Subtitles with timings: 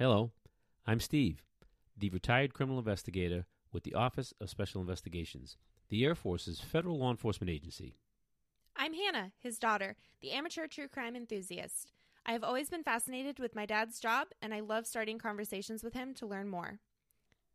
[0.00, 0.30] Hello,
[0.86, 1.42] I'm Steve,
[1.94, 5.58] the retired criminal investigator with the Office of Special Investigations,
[5.90, 7.98] the Air Force's federal law enforcement agency.
[8.74, 11.92] I'm Hannah, his daughter, the amateur true crime enthusiast.
[12.24, 15.92] I have always been fascinated with my dad's job, and I love starting conversations with
[15.92, 16.78] him to learn more.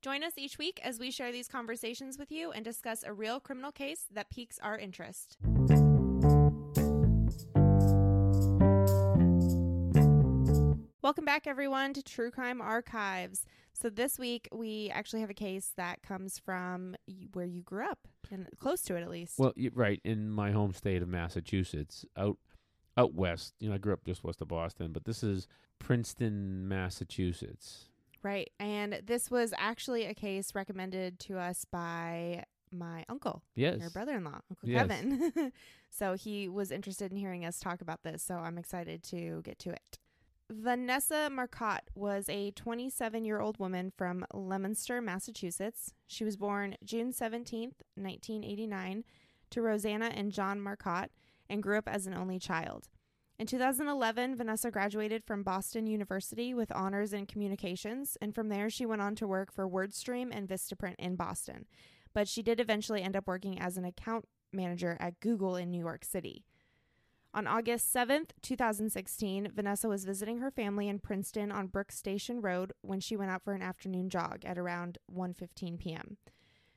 [0.03, 3.39] Join us each week as we share these conversations with you and discuss a real
[3.39, 5.37] criminal case that piques our interest.
[11.05, 13.45] Welcome back, everyone, to True Crime Archives.
[13.73, 16.95] So, this week we actually have a case that comes from
[17.33, 19.37] where you grew up, and close to it at least.
[19.37, 22.39] Well, right in my home state of Massachusetts, out
[22.97, 23.53] out west.
[23.59, 25.47] You know, I grew up just west of Boston, but this is
[25.77, 27.89] Princeton, Massachusetts.
[28.23, 28.49] Right.
[28.59, 33.79] And this was actually a case recommended to us by my uncle, Yes.
[33.79, 34.87] your brother in law, Uncle Yes.
[34.87, 35.51] Kevin.
[35.91, 38.23] so he was interested in hearing us talk about this.
[38.23, 39.99] So I'm excited to get to it.
[40.51, 45.91] Vanessa Marcotte was a 27 year old woman from Leominster, Massachusetts.
[46.05, 49.03] She was born June 17, 1989,
[49.49, 51.09] to Rosanna and John Marcotte
[51.49, 52.89] and grew up as an only child.
[53.39, 58.85] In 2011, Vanessa graduated from Boston University with honors in communications, and from there she
[58.85, 61.65] went on to work for WordStream and Vistaprint in Boston.
[62.13, 65.79] But she did eventually end up working as an account manager at Google in New
[65.79, 66.45] York City.
[67.35, 72.71] On August 7th, 2016, Vanessa was visiting her family in Princeton on Brook Station Road
[72.81, 76.15] when she went out for an afternoon jog at around 1:15 p.m.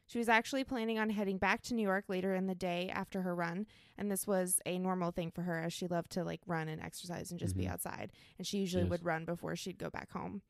[0.09, 3.23] She was actually planning on heading back to New York later in the day after
[3.23, 6.41] her run, and this was a normal thing for her as she loved to like
[6.45, 7.71] run and exercise and just be Mhm.
[7.71, 8.91] outside, and she usually Yes.
[8.91, 10.43] would run before she'd go back home.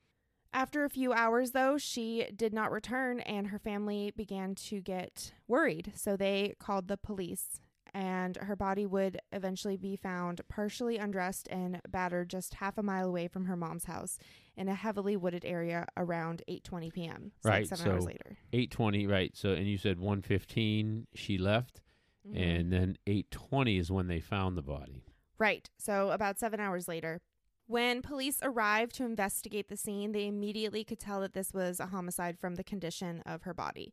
[0.55, 5.35] After a few hours, though, she did not return, and her family began to get
[5.47, 5.93] worried.
[5.97, 7.61] So they called the police,
[7.99, 13.09] and her body would eventually be found partially undressed and battered just half a mile
[13.09, 14.19] away from her mom's house
[14.57, 17.33] in a heavily wooded area around 8:20 p.m.
[17.43, 18.39] So like Right, seven hours so- later.
[18.53, 19.37] Eight twenty, right?
[19.37, 21.81] So, and you said 1:15 She left,
[22.27, 22.37] Mhm.
[22.41, 25.05] and then eight twenty is when they found the body.
[25.39, 25.69] Right.
[25.77, 27.21] So about seven hours later.
[27.67, 31.87] When police arrived to investigate the scene, they immediately could tell that this was a
[31.87, 33.93] homicide from the condition of her body.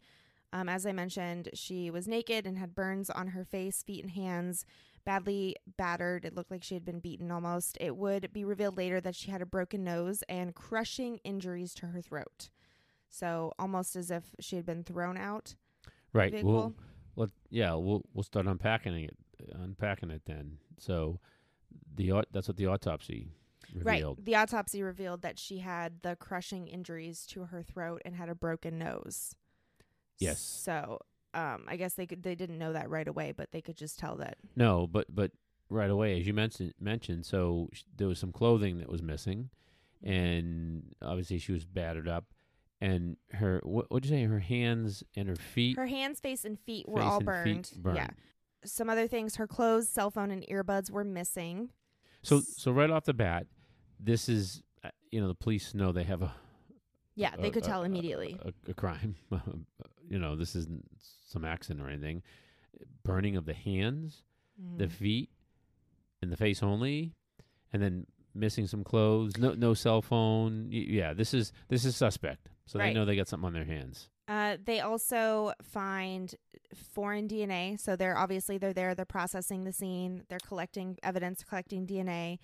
[0.54, 4.12] Um, as I mentioned, she was naked and had burns on her face, feet, and
[4.12, 4.66] hands,
[5.06, 6.26] badly battered.
[6.26, 7.78] It looked like she had been beaten almost.
[7.82, 11.88] It would be revealed later that she had a broken nose and crushing injuries to
[11.88, 12.50] her throat.
[13.10, 15.56] So almost as if she had been thrown out.
[16.14, 16.44] Right.
[16.44, 16.74] Well,
[17.16, 19.18] let yeah, we'll we'll start unpacking it,
[19.54, 20.58] unpacking it then.
[20.78, 21.20] So,
[21.96, 23.30] the that's what the autopsy
[23.74, 24.20] revealed.
[24.20, 24.26] Right.
[24.26, 28.36] The autopsy revealed that she had the crushing injuries to her throat and had a
[28.36, 29.36] broken nose.
[30.20, 30.40] Yes.
[30.40, 31.00] So,
[31.34, 34.00] um, I guess they could they didn't know that right away, but they could just
[34.00, 34.38] tell that.
[34.56, 35.32] No, but but
[35.70, 39.50] right away, as you mentioned mentioned, so sh- there was some clothing that was missing,
[40.04, 42.26] and obviously she was battered up,
[42.80, 44.24] and her what would you say?
[44.24, 45.76] Her hands and her feet.
[45.78, 47.72] Her hands, face, and feet were face all burned.
[47.76, 47.98] burned.
[47.98, 48.08] Yeah.
[48.64, 51.72] Some other things: her clothes, cell phone, and earbuds were missing.
[52.24, 53.48] So so right off the bat,
[54.00, 56.34] this is uh, you know the police know they have a
[57.16, 58.40] Yeah, they a- could tell a- immediately.
[58.42, 59.16] a, a crime.
[60.10, 60.86] you know this isn't
[61.28, 62.24] some accident or anything.
[63.04, 64.24] Burning of the hands.
[64.78, 64.92] the Mhm.
[64.92, 65.30] feet
[66.22, 67.12] and the face only,
[67.74, 70.70] and then missing some clothes, no no cell phone.
[70.72, 72.48] Y- Yeah, this is this is suspect.
[72.66, 74.10] So they know they got something on their hands.
[74.30, 76.34] Uh, they also find
[76.74, 77.76] foreign DNA.
[77.78, 78.96] So they're obviously they're there.
[78.96, 80.24] They're processing the scene.
[80.30, 82.40] They're collecting evidence, collecting DNA.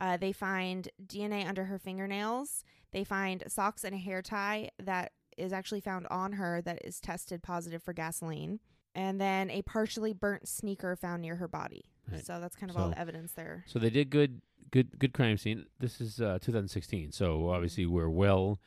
[0.00, 2.64] Uh, they find DNA under her fingernails.
[2.90, 7.00] They find socks and a hair tie that is actually found on her that is
[7.00, 8.60] tested positive for gasoline.
[8.94, 11.84] And then a partially burnt sneaker found near her body.
[12.10, 12.24] Right.
[12.24, 13.64] So that's kind of all the evidence there.
[13.66, 15.66] So they did good good good crime scene.
[15.78, 17.12] This is uh, 2016.
[17.12, 18.60] So obviously we're well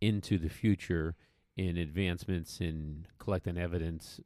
[0.00, 1.14] into the future
[1.56, 4.20] in advancements in collecting evidence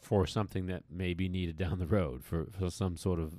[0.00, 3.34] for something that may be needed down the road for, for some sort of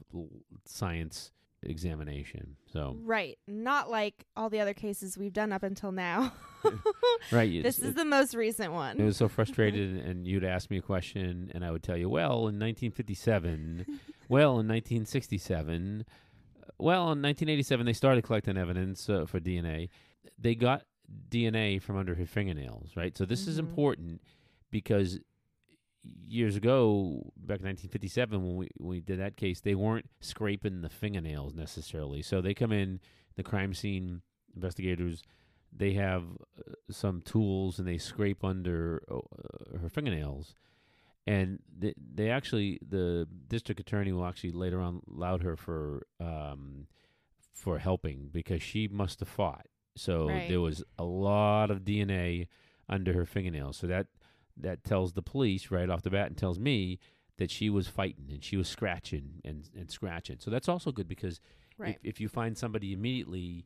[0.65, 1.31] science
[1.65, 2.55] examination.
[2.71, 3.37] So Right.
[3.47, 6.33] Not like all the other cases we've done up until now.
[7.31, 8.99] right, this is the most recent one.
[8.99, 12.09] It was so frustrated, and you'd ask me a question, and I would tell you,
[12.09, 13.85] well, in 1957,
[14.29, 19.89] well, in 1967, uh, well, in 1987, they started collecting evidence uh, for DNA.
[20.39, 20.83] They got
[21.29, 23.17] DNA from under her fingernails, right?
[23.17, 23.59] So this is Mhm.
[23.59, 24.21] important
[24.71, 25.19] because
[26.27, 30.81] years ago, back in 1957, when we when we did that case, they weren't scraping
[30.81, 32.21] the fingernails necessarily.
[32.21, 32.99] So they come in,
[33.35, 34.21] the crime scene
[34.55, 35.23] investigators,
[35.75, 36.23] they have
[36.59, 40.55] uh, some tools and they scrape under uh, her fingernails.
[41.25, 46.87] And they, they actually, the district attorney will actually later on laud her for um,
[47.53, 50.47] for helping because she must have fought So Right.
[50.49, 52.47] there was a lot of DNA
[52.89, 53.77] under her fingernails.
[53.77, 54.07] So that
[54.57, 56.99] that tells the police right off the bat and tells me
[57.37, 60.37] that she was fighting and she was scratching and, and scratching.
[60.39, 61.39] So that's also good because
[61.77, 61.97] Right.
[62.03, 63.65] if, if you find somebody immediately,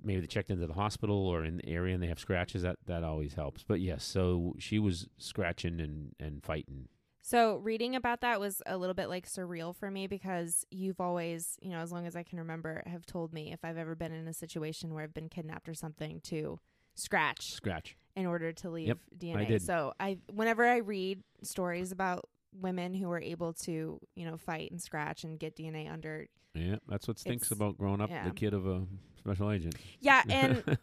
[0.00, 2.76] maybe they checked into the hospital or in the area and they have scratches, that,
[2.86, 3.64] that always helps.
[3.64, 6.86] But yes, so she was scratching and, and fighting.
[7.20, 11.58] So reading about that was a little bit like surreal for me because you've always,
[11.60, 14.12] you know, as long as I can remember, have told me if I've ever been
[14.12, 16.60] in a situation where I've been kidnapped or something to
[16.94, 17.96] scratch Scratch.
[18.18, 19.46] In order to leave Yep, DNA.
[19.46, 19.62] did.
[19.62, 24.72] So I whenever I read stories about women who were able to, you know, fight
[24.72, 28.24] and scratch and get DNA under Yeah, that's what stinks about growing up yeah.
[28.24, 28.86] the kid of a
[29.16, 29.76] special agent.
[30.00, 30.78] Yeah, and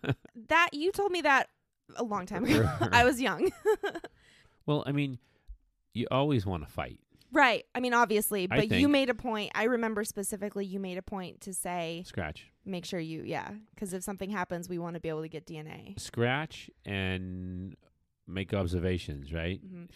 [0.48, 1.50] that you told me that
[1.98, 2.70] a long time ago.
[2.92, 3.52] I was young.
[4.66, 5.20] well, I mean,
[5.94, 7.00] you always want to fight.
[7.36, 7.64] Right.
[7.76, 9.52] I mean, obviously, I but you think- made a point.
[9.54, 12.50] I remember specifically you made a point to say Scratch.
[12.66, 15.46] make sure you yeah because if something happens we want to be able to get
[15.46, 17.76] dna Scratch and
[18.28, 19.60] make observations, right?
[19.64, 19.88] Mhm.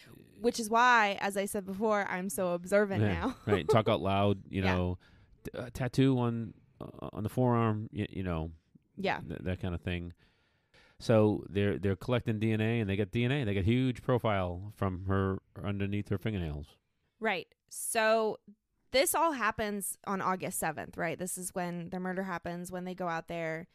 [0.41, 3.67] which is why as i said before i'm so observant Yeah, now right.
[3.67, 4.75] Talk out loud, you Yeah.
[4.75, 4.97] know,
[5.45, 8.51] t- uh, tattoo on uh, on the forearm, you, you know,
[8.97, 10.13] yeah th- that kind of thing.
[10.99, 13.45] So they're they're collecting DNA and they get DNA.
[13.45, 16.67] They get huge profile from her underneath her fingernails.
[17.19, 17.47] Right.
[17.69, 18.39] So
[18.91, 21.19] this all happens on august 7th right?
[21.19, 23.67] This is when the murder happens when they go out there.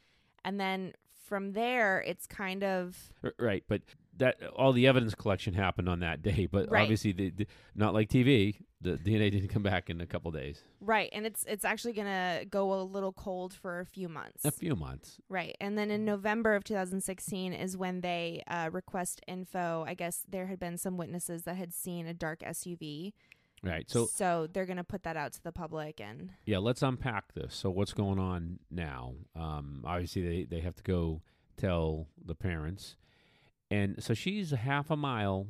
[0.44, 0.92] And then
[1.26, 3.82] from there it's kind of Right, but
[4.18, 6.46] that all the evidence collection happened on that day.
[6.50, 6.82] But Right.
[6.82, 8.56] obviously, the, the, not like TV.
[8.80, 12.44] The DNA didn't come back in a couple days, right and it's it's actually gonna
[12.50, 15.16] go a little cold for a few months a few months.
[15.30, 15.56] Right.
[15.58, 19.84] And then in November of 2016 is when they uh, request info.
[19.88, 23.14] I guess there had been some witnesses that had seen a dark SUV.
[23.62, 23.90] Right.
[23.90, 25.98] So so they're going to put that out to the public.
[25.98, 27.54] And yeah, let's unpack this.
[27.54, 29.14] So what's going on now?
[29.34, 31.22] Um, obviously, they they have to go
[31.56, 32.96] tell the parents,
[33.70, 35.46] and so she's a half a mile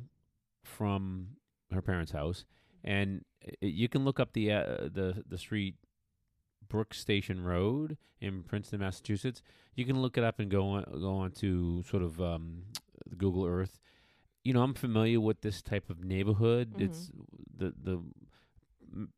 [0.63, 1.37] from
[1.71, 2.45] her parents' house,
[2.83, 3.23] and
[3.61, 5.75] you can look up the uh, the the street.
[6.67, 9.43] Brook Station Road in Princeton, Massachusetts.
[9.75, 12.63] You can look it up and go on go on to sort of um,
[13.15, 13.79] Google Earth.
[14.43, 16.73] You know, I'm familiar with this type of neighborhood.
[16.73, 16.81] Mhm.
[16.81, 17.11] It's
[17.55, 18.01] the the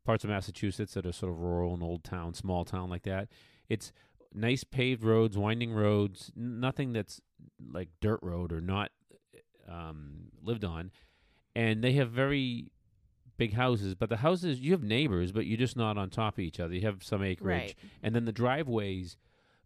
[0.03, 3.29] parts of Massachusetts that are sort of rural and old town, small town like that.
[3.69, 3.93] It's
[4.37, 7.21] nice paved roads, winding roads, n- nothing that's
[7.71, 8.91] like dirt road or not
[9.69, 10.91] um, lived on.
[11.55, 12.71] And they have very
[13.37, 16.39] big houses, but the houses you have neighbors, but you're just not on top of
[16.39, 16.73] each other.
[16.73, 17.75] You have some acreage, right.
[18.03, 19.17] and then the driveways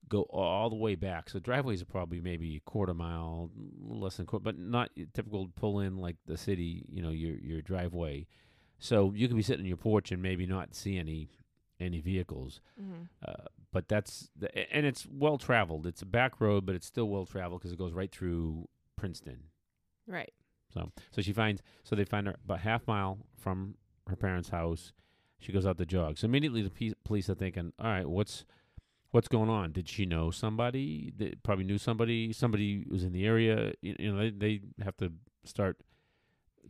[0.07, 1.29] go all the way back.
[1.29, 3.49] So driveways are probably maybe a quarter mile,
[3.81, 6.85] less than quarter, but not typical pull in like the city.
[6.89, 8.27] You know, your your driveway.
[8.79, 11.29] So you could be sitting on your porch and maybe not see any
[11.81, 12.61] any vehicles.
[12.79, 15.85] hmm Uh, but that's the, and it's well traveled.
[15.87, 18.67] It's a back road, but it's still well traveled because it goes right through
[18.97, 19.43] Princeton.
[20.07, 20.33] Right.
[20.73, 23.75] So so she finds so they find her about half mile from
[24.07, 24.93] her parents' house.
[25.39, 26.17] She goes out to jog.
[26.17, 28.45] So immediately the pe- police are thinking, all right, what's
[29.11, 29.71] what's going on?
[29.71, 31.11] Did she know somebody?
[31.17, 32.31] They probably knew somebody.
[32.33, 33.73] Somebody was in the area.
[33.81, 35.13] You, you know, they they have to
[35.43, 35.77] start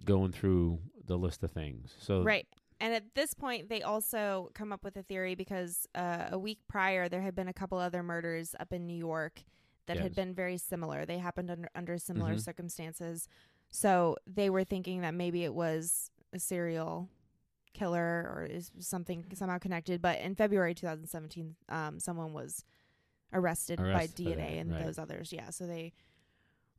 [0.05, 1.95] going through the list of things.
[1.99, 2.47] So Right.
[2.81, 6.59] And at this point, they also come up with a theory because uh, a week
[6.67, 9.43] prior, there had been a couple other murders up in New York
[9.85, 10.03] that Yes.
[10.03, 11.05] had been very similar.
[11.05, 12.41] They happened under, under similar Mhm.
[12.41, 13.27] circumstances.
[13.69, 17.07] So they were thinking that maybe it was a serial
[17.73, 20.01] killer or is something somehow connected.
[20.01, 22.65] But in February 2017, um, someone was
[23.31, 24.85] arrested, by Arrested for DNA that, and right.
[24.85, 25.31] those others.
[25.31, 25.51] Yeah.
[25.51, 25.93] So they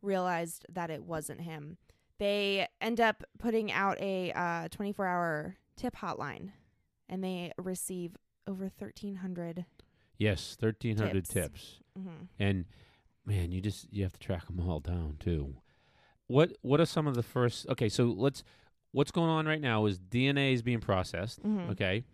[0.03, 1.79] realized that it wasn't him.
[2.19, 6.51] They end up putting out a uh, 24 hour tip hotline
[7.09, 9.65] and they receive over 1,300.
[10.19, 11.31] yes, thirteen hundred Tips.
[11.35, 11.79] tips.
[11.99, 12.25] Mm-hmm.
[12.39, 12.65] and
[13.27, 15.55] man, you just you have to track them all down too.
[16.27, 17.67] What what are some of the first?
[17.69, 18.43] Okay, so let's.
[18.95, 21.43] What's going on right now is DNA is being processed.
[21.43, 21.71] Mhm.
[21.71, 22.05] Okay,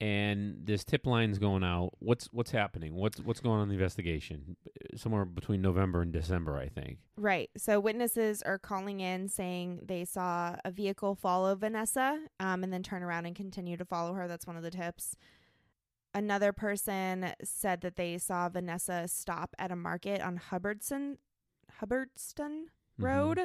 [0.00, 1.90] and this tip lines going out.
[1.98, 2.94] What's what's happening?
[2.94, 4.56] What's what's going on in the investigation?
[4.96, 6.98] Somewhere between November and December, I think.
[7.16, 7.50] Right.
[7.56, 12.82] So witnesses are calling in saying they saw a vehicle follow Vanessa um, and then
[12.82, 14.26] turn around and continue to follow her.
[14.26, 15.16] That's one of the tips.
[16.14, 21.18] Another person said that they saw Vanessa stop at a market on Hubbardston,
[21.80, 22.64] Hubbardston
[22.98, 23.04] Mhm.
[23.04, 23.40] Road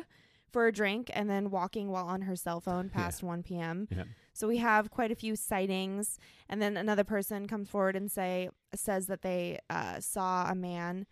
[0.51, 3.87] for a drink and then walking while on her cell phone past 1 p.m.
[3.91, 4.03] Yeah.
[4.35, 8.49] So we have quite a few sightings, and then another person comes forward and say
[8.73, 11.05] says that they uh, saw a man,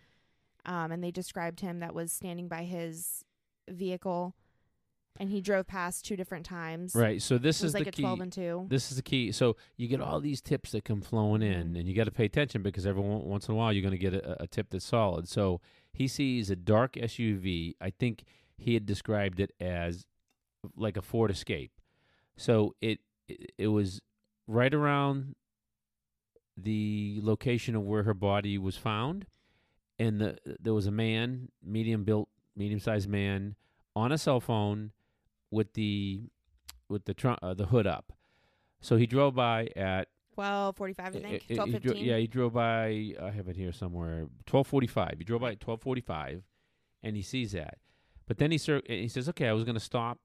[0.66, 3.24] um, and they described him that was standing by his
[3.70, 4.36] vehicle,
[5.18, 6.96] and he drove past two different times.
[6.96, 7.22] Right.
[7.22, 8.02] So this is like the a key.
[8.02, 8.66] 12 and 2.
[8.68, 9.32] This is the key.
[9.32, 11.80] So you get all these tips that come flowing in, Mhm.
[11.80, 13.94] and you got to pay attention because every on- once in a while you're going
[13.94, 15.30] to get a, a tip that's solid.
[15.30, 15.62] So
[15.94, 17.76] he sees a dark SUV.
[17.80, 18.26] I think
[18.58, 20.06] he had described it as
[20.76, 21.72] like a Ford Escape.
[22.36, 24.02] So it it, it was
[24.48, 25.36] right around
[26.58, 29.26] the location of where her body was found,
[29.98, 33.56] and the there was a man, medium built, medium sized man,
[33.96, 34.92] on a cell phone
[35.50, 36.24] with the
[36.90, 38.12] with the trunk uh, the hood up.
[38.82, 41.26] So he drove by at 12:45 I think.
[41.26, 42.06] uh, he dro- 12:15.
[42.06, 43.14] yeah, he drove by.
[43.22, 44.28] I have it here somewhere.
[44.46, 45.16] Twelve forty-five.
[45.18, 46.44] He drove by at twelve forty-five,
[47.02, 47.78] and he sees that.
[48.28, 50.20] But then he cir- he says, "Okay, I was going to stop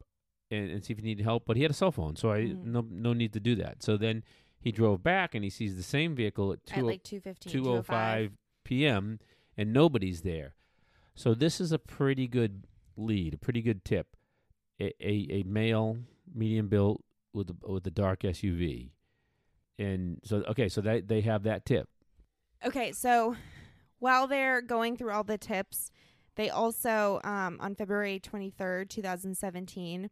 [0.51, 2.41] and, and see if he needed help, but he had a cell phone, so I
[2.41, 2.65] Mhm.
[2.65, 4.25] no no need to do that." So then
[4.61, 7.53] he drove back, and he sees the same vehicle at at two like 2:15.
[7.53, 8.33] 2:05
[8.65, 9.19] p.m.
[9.57, 10.55] and nobody's there.
[11.15, 14.17] So this is a pretty good lead, a pretty good tip.
[14.81, 15.99] A a, a male,
[16.33, 18.91] medium built with a, with a dark SUV,
[19.79, 21.89] and so okay, so they they have that tip.
[22.65, 23.37] Okay, so
[23.99, 25.91] while they're going through all the tips,
[26.37, 30.11] they also, um, on February 23rd, 2017,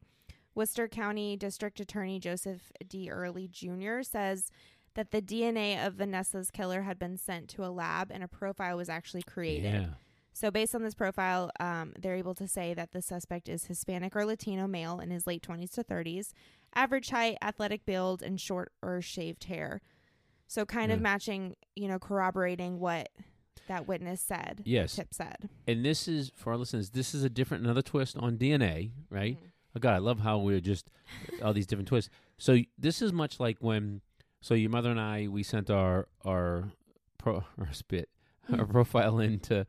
[0.56, 3.08] Worcester County District Attorney Joseph D.
[3.10, 4.02] Early Jr.
[4.02, 4.50] says
[4.94, 8.76] that the DNA of Vanessa's killer had been sent to a lab and a profile
[8.78, 9.72] was actually created.
[9.75, 9.86] Yeah,
[10.32, 14.16] So, based on this profile, um, they're able to say that the suspect is Hispanic
[14.16, 16.32] or Latino male in his late 20s to 30s,
[16.75, 19.82] average height, athletic build, and short or shaved hair.
[20.48, 23.10] So, kind of matching, you know, corroborating what
[23.68, 24.62] that witness said.
[24.64, 24.94] Yes.
[24.96, 25.48] Tip said.
[25.66, 26.90] and this is for our listeners.
[26.90, 29.36] This is a different, another twist on DNA, right?
[29.36, 29.50] Mhm.
[29.76, 30.88] Oh God, I love how we're just
[31.42, 32.11] all these different twists.
[32.38, 34.00] So this is much like when,
[34.40, 36.71] so your mother and I, we sent our our
[37.18, 38.09] pro our spit
[38.50, 38.71] our Mhm.
[38.71, 39.66] profile into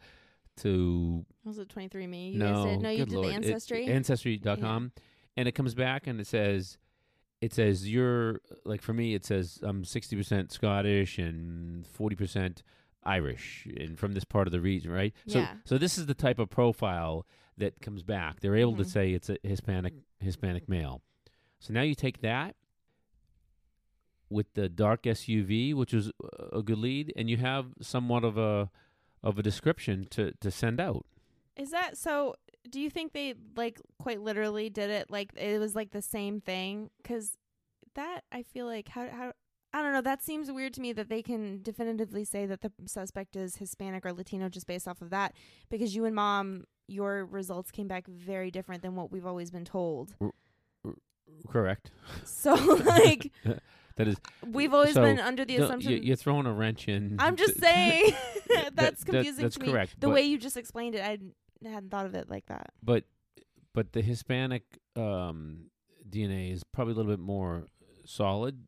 [0.58, 2.34] to Was it 23andMe?
[2.34, 2.82] You no, did?
[2.82, 3.28] No, you did Lord.
[3.28, 3.86] the It- Ancestry?
[3.88, 4.92] ancestry.com,
[5.36, 6.78] and it comes back and it says,
[7.42, 12.64] it says you're like for me, it says I'm sixty percent Scottish and forty percent
[13.04, 15.14] Irish, and from this part of the region, right?
[15.28, 15.54] So, Yeah.
[15.66, 17.26] so this is the type of profile
[17.58, 18.40] that comes back.
[18.40, 18.92] They're able to Mhm.
[18.92, 21.02] say it's a Hispanic Hispanic male.
[21.60, 22.56] So now you take that
[24.30, 26.12] with the dark SUV, which was
[26.52, 28.70] a good lead, and you have somewhat of a
[29.24, 31.06] of a description to to send out.
[31.56, 32.36] Is that so?
[32.70, 36.42] Do you think they like quite literally did it like it was like the same
[36.42, 36.90] thing?
[37.02, 37.38] Because
[37.96, 39.34] that I feel like how how
[39.74, 40.02] I don't know.
[40.02, 44.06] That seems weird to me that they can definitively say that the suspect is Hispanic
[44.06, 45.36] or Latino just based off of that.
[45.70, 49.66] Because you and mom, your results came back very different than what we've always been
[49.66, 50.16] told.
[51.48, 51.92] Correct.
[52.26, 53.32] So like
[53.98, 55.92] That is we've always So, been under the no, assumption.
[55.92, 57.16] you, you're throwing a wrench in.
[57.20, 58.14] I'm just saying
[58.48, 59.72] That- that's that- confusing that's to me.
[59.72, 60.00] correct.
[60.00, 62.72] The way you just explained it, I hadn't- hadn't thought of it like that.
[62.84, 63.06] but
[63.74, 64.64] but the Hispanic
[64.96, 65.70] um,
[66.10, 67.66] DNA is probably a little bit more
[68.06, 68.66] solid.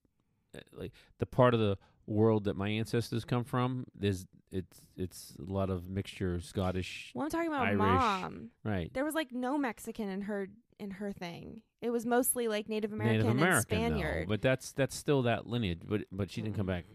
[0.56, 1.78] Uh, Like the part of the
[2.10, 7.26] world that my ancestors come from, there's it's it's a lot of mixture Scottish, Well,
[7.26, 7.78] I'm talking about Irish.
[7.78, 8.50] mom.
[8.64, 8.92] right?
[8.94, 10.48] There was like no Mexican in her
[10.80, 11.62] in her thing.
[11.82, 14.24] It was mostly like Native American, Native American, and Spaniard.
[14.28, 15.82] though, but that's that's still that lineage.
[15.88, 16.70] But but she didn't come Mm.
[16.70, 16.86] back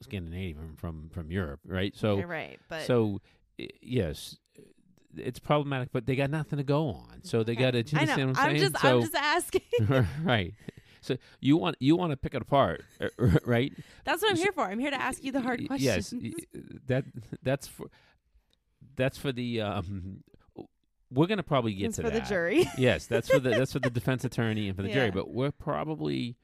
[0.00, 1.94] Scandinavian from from Europe, right?
[1.96, 3.20] So You're right, but so
[3.60, 4.38] i- yes,
[5.16, 7.22] it's problematic, but they got nothing to go on.
[7.22, 7.70] So they Okay.
[7.70, 7.98] got to.
[8.00, 8.14] I know.
[8.14, 9.62] I'm I'm just so I'm just asking.
[10.24, 10.54] right.
[11.04, 13.08] So you want you want to pick it apart, uh,
[13.44, 13.72] right?
[14.04, 14.64] That's what I'm So- here for.
[14.64, 16.12] I'm here to ask you the hard questions.
[16.12, 16.34] Yes,
[16.86, 17.04] that
[17.42, 17.86] that's for
[18.96, 20.22] that's for the um.
[21.10, 22.24] We're gonna probably get It's to for that.
[22.24, 22.64] the jury.
[22.78, 25.10] yes, that's for the that's for the defense attorney and for the jury.
[25.12, 26.36] But we're probably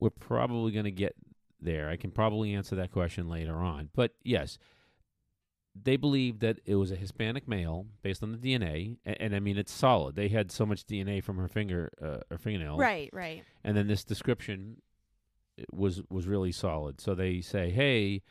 [0.00, 1.14] we're probably gonna get
[1.60, 1.90] there.
[1.90, 3.90] I can probably answer that question later on.
[3.94, 4.56] But yes,
[5.84, 9.40] they believe that it was a Hispanic male based on the DNA, and, and I
[9.40, 10.16] mean it's solid.
[10.16, 13.42] They had so much DNA from her finger, uh, her fingernail, Right, right.
[13.64, 14.82] and then this description
[15.72, 17.00] was was really solid.
[17.00, 18.22] So they say, "Hey,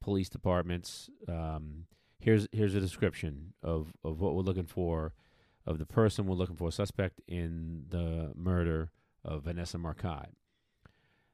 [0.00, 1.86] police departments, um,
[2.20, 5.14] here's here's a description of of what we're looking for,
[5.66, 8.90] of the person we're looking for, suspect in the murder
[9.24, 10.30] of Vanessa Marcotte."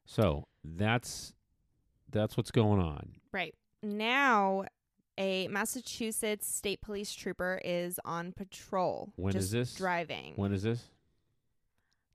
[0.05, 1.35] So that's
[2.11, 3.15] that's what's going on.
[3.33, 3.55] Right.
[3.83, 4.65] Now
[5.19, 9.13] a Massachusetts state police trooper is on patrol.
[9.17, 9.75] When just is this?
[9.75, 10.33] Driving.
[10.37, 10.85] When is this?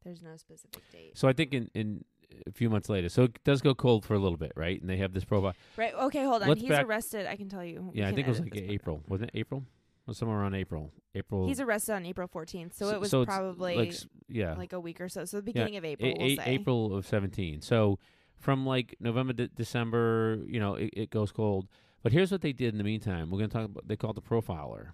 [0.04, 1.18] There's no specific date.
[1.18, 2.06] So I think in in
[2.46, 3.10] a few months later.
[3.10, 4.80] So it does go cold for a little bit, right?
[4.80, 5.54] And they have this profile.
[5.75, 5.94] Right.
[5.94, 6.50] Okay, hold on.
[6.50, 7.25] Let's He's back- arrested.
[7.27, 7.89] I can tell you.
[7.94, 9.04] We Yeah, I can think it was edit like this part April.
[9.08, 9.62] Wasn't it April?
[9.62, 10.92] It was somewhere around April.
[11.16, 11.48] April.
[11.48, 14.80] He's arrested on April 14th, so, it was it's probably like like, s- yeah, a
[14.80, 15.25] week or so.
[15.25, 16.44] So the beginning of April, A- we'll a- say.
[16.46, 17.62] April of 17.
[17.62, 18.00] So
[18.38, 21.68] from like November to December, you know, it, it goes cold.
[22.04, 23.30] But here's what they did in the meantime.
[23.32, 24.89] We're going to talk about, they called the profiler.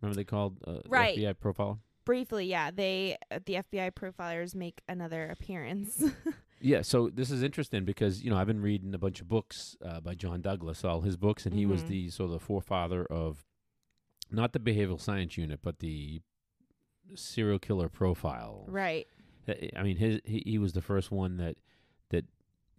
[0.00, 1.78] Remember they called uh, the FBI profiler?
[2.04, 6.02] briefly, yeah, they uh, the FBI profilers make another appearance.
[6.60, 9.76] Yeah, so this is interesting because you know I've been reading a bunch of books
[9.80, 11.86] uh, by John Douglas, all his books, and he was Mhm.
[11.86, 13.46] the sort of the forefather of
[14.28, 16.20] not the behavioral science unit, but the
[17.14, 18.64] serial killer profile.
[18.66, 19.06] right.
[19.48, 21.58] Uh, I mean, his he, he was the first one that
[22.10, 22.24] that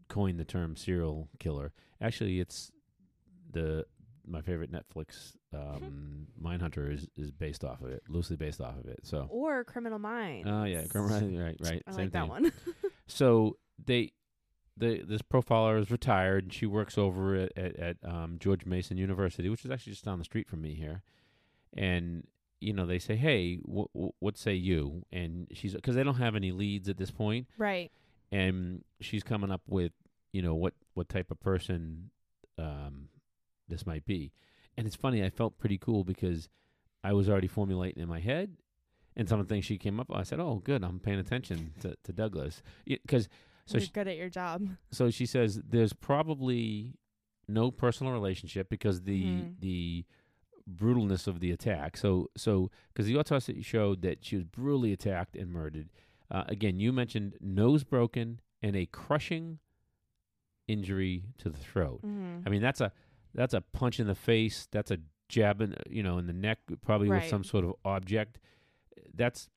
[0.10, 1.72] coined the term serial killer.
[2.02, 2.74] Actually, it's
[3.51, 3.86] the
[4.27, 8.86] my favorite Netflix um, Mindhunter is is based off of it, loosely based off of
[8.86, 9.00] it.
[9.03, 10.48] So, Or Criminal Minds.
[10.50, 11.84] oh yeah, right, right, right.
[11.88, 12.29] I same like that thing.
[12.29, 12.51] one.
[13.08, 14.12] So they,
[14.77, 16.44] the this profiler is retired.
[16.44, 20.06] and She works over at at, at um, George Mason University, which is actually just
[20.06, 21.01] down the street from me here.
[21.75, 22.27] And
[22.62, 26.15] you know, they say, "Hey, wh- wh- what say you?" And she's because they don't
[26.15, 27.89] have any leads at this point, right.
[28.32, 29.91] and she's coming up with,
[30.34, 32.12] you know, what what type of person
[32.60, 33.08] um,
[33.70, 34.32] this might be.
[34.78, 36.50] And it's funny, I felt pretty cool because
[37.04, 38.58] I was already formulating in my head,
[39.16, 40.10] and some of the things she came up.
[40.10, 43.28] with, I said, "Oh, good, I'm paying attention to, to Douglas," because
[43.66, 44.68] so You're she, good at your job.
[44.92, 46.96] so she says there's probably
[47.48, 49.60] no personal relationship because the Mhm.
[49.60, 50.06] the
[50.70, 51.98] brutalness of the attack.
[51.98, 55.90] So so because the autopsy showed that she was brutally attacked and murdered.
[56.32, 59.60] Uh, again, you mentioned nose broken and a crushing
[60.68, 62.02] injury to the throat.
[62.04, 62.48] Mm-hmm.
[62.48, 62.92] I mean that's a
[63.39, 64.67] that's a punch in the face.
[64.72, 64.98] That's a
[65.29, 68.39] jab in you know in the neck, probably with some sort of object.
[69.13, 69.50] That's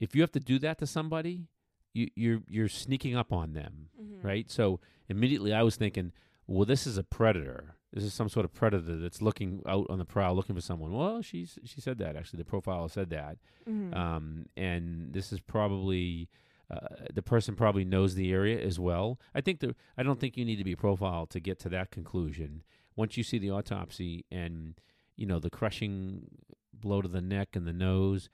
[0.00, 1.46] if you have to do that to somebody,
[1.94, 4.26] you, you're you're sneaking up on them Mm-hmm.
[4.26, 4.50] right?
[4.50, 6.12] So immediately I was thinking,
[6.46, 7.74] well, this is a predator.
[7.92, 10.92] This is some sort of predator that's looking out on the prowl, looking for someone.
[10.92, 12.38] Well, she's she said that actually.
[12.38, 13.36] The profile said that,
[13.68, 13.94] Mm-hmm.
[13.94, 16.28] um, and this is probably
[16.70, 19.18] uh, the person probably knows the area as well.
[19.34, 21.90] I think the I don't think you need to be profiled to get to that
[21.90, 22.62] conclusion.
[22.96, 24.74] Once you see the autopsy and
[25.16, 26.26] you know the crushing
[26.72, 28.28] blow to the neck and the nose,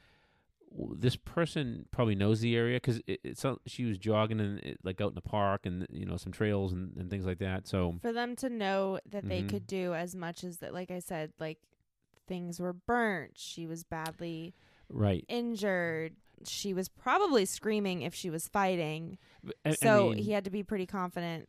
[0.95, 5.09] this person probably knows the area because it, it's she was jogging in like out
[5.11, 7.66] in the park and you know some trails and, and things like that.
[7.66, 9.49] So For them to know that they Mhm.
[9.50, 11.59] could do as much as that, like I said, like
[12.27, 13.33] things were burnt.
[13.37, 14.55] She was badly
[14.88, 16.14] right, injured.
[16.46, 19.18] She was probably screaming if she was fighting.
[19.44, 21.48] B- I- I so mean- he had to be pretty confident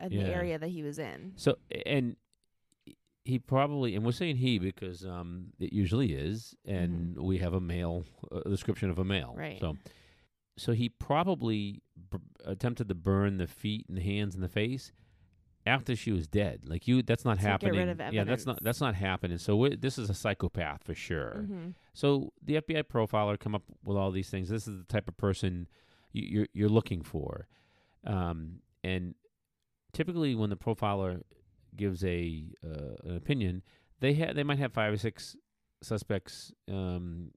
[0.00, 0.24] in Yeah.
[0.24, 1.32] the area that he was in.
[1.36, 2.16] So and
[3.24, 7.60] he probably and we're saying he because um it usually is and we have a
[7.60, 9.30] male uh, description of a male.
[9.30, 9.40] Mm-hmm.
[9.40, 9.60] Right.
[9.60, 9.76] So
[10.56, 14.92] so he probably b- attempted to burn the feet and the hands and the face
[15.66, 16.62] after she was dead.
[16.64, 17.74] Like you that's not get happening.
[17.76, 19.38] rid of Yeah, that's not that's not happening.
[19.38, 21.42] So this is a psychopath for sure.
[21.44, 21.70] Mm-hmm.
[21.92, 24.48] So the FBI profiler come up with all these things.
[24.48, 25.68] This is the type of person
[26.12, 27.46] you, you're you're looking for,
[28.06, 29.14] um, and
[29.92, 31.22] typically when the profiler
[31.76, 33.62] gives a uh, an opinion,
[34.00, 35.36] they ha- they might have five or six
[35.82, 37.30] suspects um,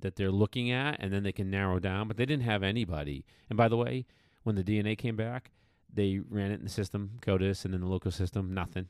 [0.00, 2.08] that they're looking at, and then they can narrow down.
[2.08, 3.24] But they didn't have anybody.
[3.48, 4.06] And by the way,
[4.44, 5.50] when the DNA came back,
[5.92, 8.88] they ran it in the system, CODIS, and in the local system, nothing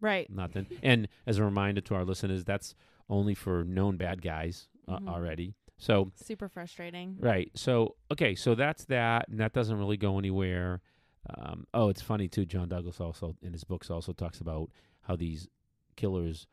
[0.00, 0.28] Right.
[0.30, 0.66] nothing.
[0.82, 2.74] And as a reminder to our listeners, that's
[3.08, 5.08] only for known bad guys uh, Mhm.
[5.08, 5.54] already.
[5.78, 7.16] So Super frustrating.
[7.20, 7.50] right.
[7.54, 8.34] So okay.
[8.34, 10.80] So that's that, and that doesn't really go anywhere.
[11.28, 12.44] Um, oh, it's funny too.
[12.44, 14.70] John Douglas also in his books also talks about
[15.02, 15.48] how these
[15.96, 16.46] killers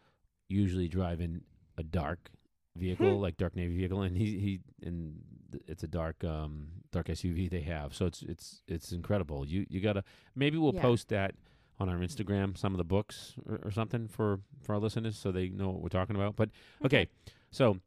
[0.48, 1.42] usually drive in
[1.78, 2.30] a dark
[2.76, 3.22] vehicle, Hmm.
[3.22, 5.22] like dark navy vehicle, and he he and
[5.68, 7.94] it's a dark um dark SUV they have.
[7.96, 9.46] So it's it's it's incredible.
[9.46, 10.04] You you gotta
[10.36, 10.82] maybe we'll Yeah.
[10.82, 11.36] post that
[11.80, 15.32] on our Instagram, some of the books or, or something for for our listeners, so
[15.32, 16.36] they know what we're talking about.
[16.36, 16.50] But
[16.86, 17.08] okay,
[17.52, 17.80] so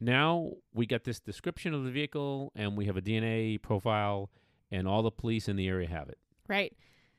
[0.00, 4.30] now we got this description of the vehicle, and we have a DNA profile,
[4.72, 6.18] and all the police in the area have it.
[6.48, 6.74] Right.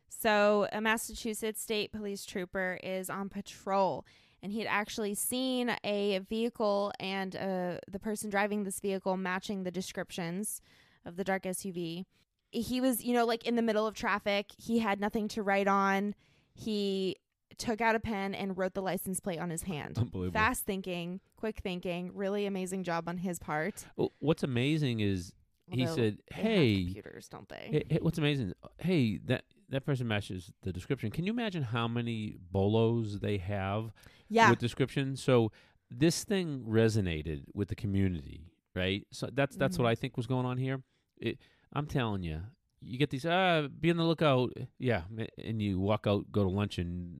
[0.09, 4.05] So, a Massachusetts State Police trooper is on patrol,
[4.41, 9.63] and he had actually seen a vehicle and uh, the person driving this vehicle matching
[9.63, 10.61] the descriptions
[11.05, 12.05] of the dark SUV.
[12.51, 14.47] He was, you know, like in the middle of traffic.
[14.57, 16.13] He had nothing to write on.
[16.53, 17.17] He
[17.57, 19.97] took out a pen and wrote the license plate on his hand.
[19.97, 20.39] Unbelievable.
[20.39, 23.85] Fast thinking, quick thinking, really amazing job on his part.
[23.95, 25.33] Well, what's amazing is
[25.73, 27.69] he Although said, they have "Hey, computers, don't they?
[27.71, 28.53] Hey, hey, what's amazing?
[28.77, 31.11] Hey, that that person matches the description.
[31.11, 33.91] Can you imagine how many bolos they have
[34.29, 34.49] yeah.
[34.49, 35.15] with description?
[35.15, 35.51] So
[35.89, 39.05] this thing resonated with the community, right?
[39.11, 40.81] So that's that's what I think was going on here.
[41.17, 41.39] It,
[41.73, 42.41] I'm telling you,
[42.81, 43.25] you get these.
[43.25, 44.53] Ah, be on the lookout.
[44.77, 45.03] Yeah,
[45.43, 47.17] and you walk out, go to lunch, and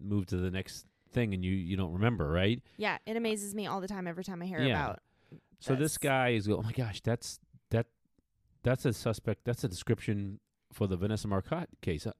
[0.00, 2.62] move to the next thing, and you you don't remember, right?
[2.76, 4.84] Yeah, it amazes me all the time every time I hear Yeah.
[4.84, 5.00] about.
[5.60, 5.98] So this this.
[5.98, 7.49] guy is go, oh my gosh, that's that
[8.62, 9.44] that's a suspect.
[9.44, 10.40] That's a description
[10.72, 12.06] for the Vanessa Marcotte case.
[12.06, 12.12] Uh,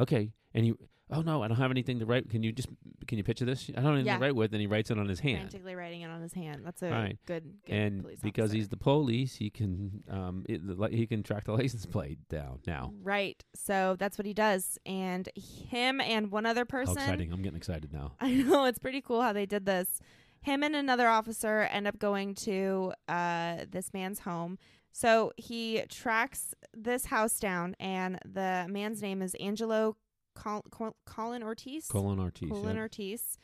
[0.00, 0.74] okay, and he
[1.10, 2.28] "Oh no, I don't have anything to write.
[2.30, 2.68] Can you just
[3.06, 3.68] can you picture this?
[3.70, 4.16] I don't have anything Yeah.
[4.16, 5.50] to write with." And he writes it on his hand.
[5.50, 6.62] Frantically writing it on his hand.
[6.64, 7.18] That's a Right.
[7.26, 8.56] good, good and police because officer.
[8.56, 12.60] he's the police, he can um it, the, he can track the license plate down
[12.66, 12.92] now.
[13.02, 13.44] Right.
[13.54, 14.78] So that's what he does.
[14.86, 16.96] And him and one other person.
[16.96, 17.32] How exciting!
[17.32, 18.14] I'm getting excited now.
[18.20, 20.00] I know it's pretty cool how they did this.
[20.40, 24.58] Him and another officer end up going to uh, this man's home.
[24.96, 29.96] So he tracks this house down, and the man's name is Angelo
[30.36, 31.88] Col- Col- Colon Ortiz.
[31.88, 32.48] Colon Ortiz.
[32.48, 32.82] Colon yeah.
[32.82, 33.36] Ortiz.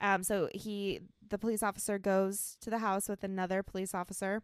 [0.00, 4.42] Um, so he, the police officer, goes to the house with another police officer,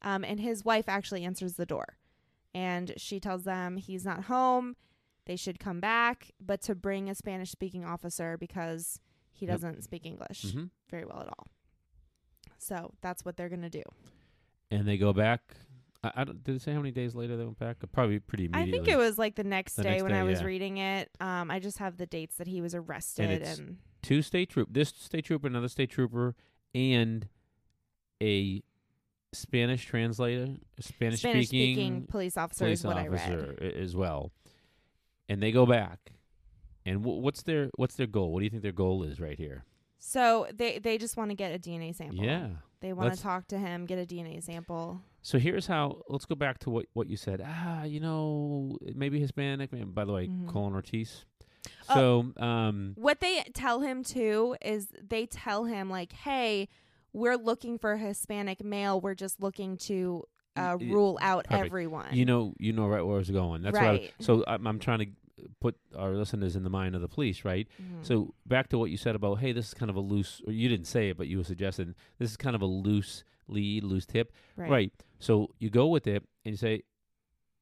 [0.00, 1.98] um, and his wife actually answers the door,
[2.54, 4.76] and she tells them he's not home.
[5.26, 9.54] They should come back, but to bring a Spanish-speaking officer because he Yep.
[9.54, 10.70] doesn't speak English Mhm.
[10.88, 11.48] very well at all.
[12.58, 13.82] So that's what they're gonna do.
[14.70, 15.56] And they go back.
[16.04, 17.76] I, I don't, did it say how many days later they went back?
[17.92, 18.86] Probably pretty I immediately.
[18.86, 20.46] think it was like the next The day next when day, I was yeah.
[20.46, 21.10] reading it.
[21.20, 24.68] Um, I just have the dates that he was arrested it's and two state troop.
[24.70, 26.34] This state trooper, another state trooper,
[26.74, 27.28] and
[28.22, 28.62] a
[29.32, 33.20] Spanish translator, Spanish, Spanish speaking speaking police officer police is what I read.
[33.32, 34.30] officer a- as well.
[35.28, 36.12] And they go back.
[36.86, 38.32] And wh- what's their what's their goal?
[38.32, 39.64] What do you think their goal is right here?
[39.98, 42.22] So they they just want to get a DNA sample.
[42.24, 42.48] Yeah.
[42.80, 45.00] They want Let's- to talk to him, get a DNA sample.
[45.26, 46.02] So here's how.
[46.10, 47.42] Let's go back to what what you said.
[47.42, 49.72] Ah, you know, maybe Hispanic.
[49.72, 49.90] man.
[49.92, 50.46] By the way, Mhm.
[50.48, 51.24] Colon Ortiz.
[51.88, 51.94] Oh.
[51.94, 56.68] So, um, What they tell him too is they tell him like, "Hey,
[57.14, 59.00] we're looking for a Hispanic male.
[59.00, 60.24] We're just looking to
[60.56, 61.66] uh, rule out perfect.
[61.66, 63.62] everyone." you know, you know right where I was going.
[63.62, 64.14] That's What I, Right.
[64.20, 65.06] so I'm, I'm trying to
[65.60, 67.66] put our listeners in the mind of the police, right?
[67.82, 68.04] Mhm.
[68.06, 70.52] So back to what you said about, hey, this is kind of a loose, or
[70.52, 73.84] you didn't say it, but you were suggesting this is kind of a loose lead,
[73.84, 74.32] loose tip,
[74.70, 74.92] right?
[75.18, 76.82] So you go with it and you say,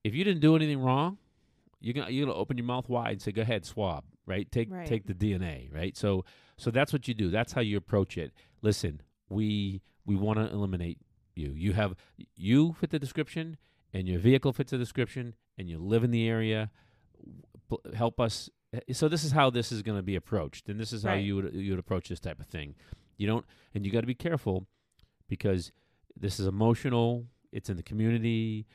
[0.05, 1.19] if you didn't do anything wrong,
[1.81, 4.51] you're gonna you're gonna open your mouth wide and say, go ahead, swab, right?
[4.53, 4.87] Take Right.
[4.87, 5.97] take the DNA, right?
[5.97, 6.25] So
[6.57, 7.31] so that's what you do.
[7.31, 8.33] That's how you approach it.
[8.63, 10.99] Listen, we we want to eliminate
[11.35, 11.53] you.
[11.53, 11.97] You have
[12.37, 13.57] you fit the description,
[13.93, 16.71] and your vehicle fits the description, and you live in the area.
[17.95, 18.51] Help us.
[18.93, 21.25] So this is how this is going to be approached, and this is how Right.
[21.25, 22.75] you would you would approach this type of thing.
[23.19, 24.67] You don't, and you got to be careful
[25.29, 25.73] because
[26.17, 27.27] this is emotional.
[27.53, 28.67] It's in the community,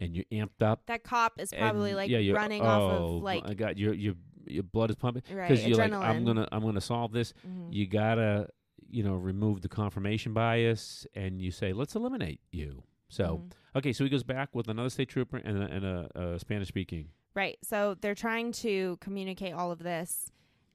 [0.00, 0.82] and you're amped up.
[0.86, 3.78] That cop is probably and, like yeah, you're- running oh, off of like my God,
[3.78, 4.14] your your
[4.46, 7.32] your blood is pumping right because you're like, I'm gonna I'm gonna solve this.
[7.48, 7.72] Mhm.
[7.72, 8.48] You gotta
[8.90, 12.82] you know remove the confirmation bias, and you say let's eliminate you.
[13.08, 13.52] So Mhm.
[13.78, 16.68] okay, so he goes back with another state trooper and a, and a, a Spanish
[16.68, 17.08] speaking.
[17.34, 17.58] Right.
[17.62, 20.30] So they're trying to communicate all of this.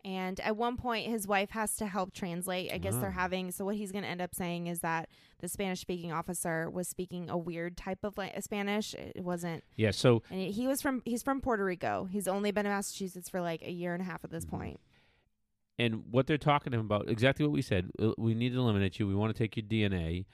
[0.05, 2.71] And at one point, his wife has to help translate.
[2.71, 3.21] I guess they're Ah.
[3.21, 3.51] having.
[3.51, 7.29] So what he's going to end up saying is that the Spanish-speaking officer was speaking
[7.29, 8.93] a weird type of like Spanish.
[8.93, 9.91] It wasn't, Yeah.
[9.91, 11.01] So and he was from.
[11.05, 12.05] He's from Puerto Rico.
[12.05, 14.49] He's only been in Massachusetts for like a year and a half at this Mhm.
[14.49, 14.79] point.
[15.81, 17.89] and what they're talking to him about exactly what we said.
[17.99, 19.07] uh, We need to eliminate you.
[19.07, 20.25] We want to take your DNA,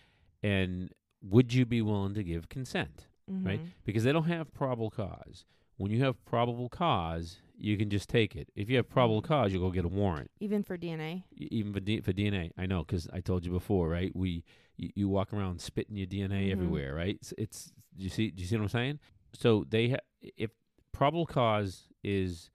[0.41, 3.05] and would you be willing to give consent?
[3.27, 3.59] Right.
[3.63, 3.69] Mhm.
[3.83, 5.45] because they don't have probable cause.
[5.77, 8.49] When you have probable cause, you can just take it.
[8.55, 9.25] If you have probable Mhm.
[9.25, 11.23] cause, you go get a warrant, Even for DNA.
[11.35, 12.51] even for, D- for DNA.
[12.57, 14.13] I know because I told you before, right?
[14.15, 14.43] We
[14.77, 16.51] you, you walk around spitting your DNA Mhm.
[16.51, 17.15] everywhere, right?
[17.15, 18.99] It's, it's do you see do you see what I'm saying?
[19.33, 19.97] So they ha-
[20.37, 20.51] if
[20.91, 22.51] probable cause is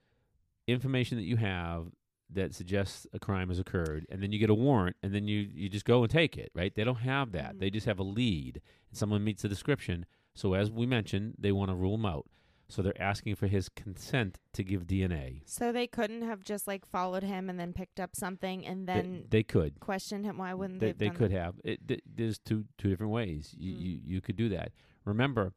[0.66, 1.88] information that you have
[2.32, 5.40] that suggests a crime has occurred, and then you get a warrant, and then you
[5.52, 6.74] you just go and take it, right?
[6.74, 7.58] They don't have that.
[7.58, 7.74] They Mhm.
[7.74, 10.06] just have a lead, and someone meets the description.
[10.34, 12.28] So as we mentioned, they want to rule them out.
[12.70, 15.42] So they're asking for his consent to give DNA.
[15.44, 19.24] So they couldn't have just like followed him and then picked up something and then
[19.28, 19.80] they, could.
[19.80, 20.38] question him.
[20.38, 21.36] Why wouldn't They, they could that?
[21.38, 21.54] have.
[21.64, 23.80] It, th- there's two two different ways you, Mm.
[23.82, 24.70] you you could do that.
[25.04, 25.52] Remember,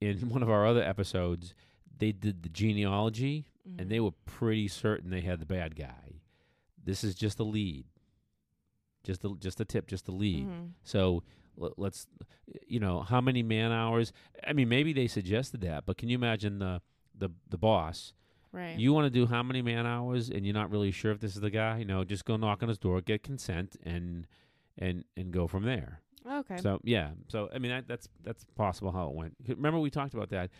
[0.00, 1.54] in one of our other episodes,
[1.96, 3.46] they did the genealogy,
[3.78, 4.04] and they Mhm.
[4.04, 6.20] were pretty certain they had the bad guy.
[6.82, 7.86] This is just a lead,
[9.04, 10.46] just a, just a tip, just a lead.
[10.46, 10.70] Mhm.
[10.82, 11.22] So
[11.76, 12.06] let's,
[12.66, 14.12] you know, how many man hours?
[14.46, 16.80] I mean, maybe they suggested that, but can you imagine the
[17.16, 18.14] the the boss?
[18.52, 18.78] Right.
[18.78, 21.34] You want to do how many man hours, and you're not really sure if this
[21.34, 21.78] is the guy?
[21.78, 24.26] you know just go knock on his door, get consent, and
[24.78, 26.00] and and go from there.
[26.30, 26.56] okay.
[26.58, 29.36] So yeah, so I mean that, that's that's possible how it went.
[29.46, 30.50] Remember we talked about that.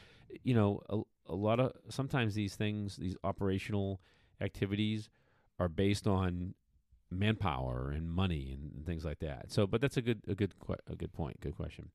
[0.42, 4.00] You know, a, a lot of sometimes these things, these operational
[4.40, 5.08] activities,
[5.58, 6.54] are based on
[7.10, 9.50] manpower and money and, and things like that.
[9.50, 10.52] So, but that's a good a good
[10.88, 11.40] a good point.
[11.40, 11.90] Good question.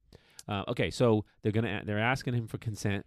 [0.47, 3.06] Uh, okay, so they're gonna they're asking him for consent.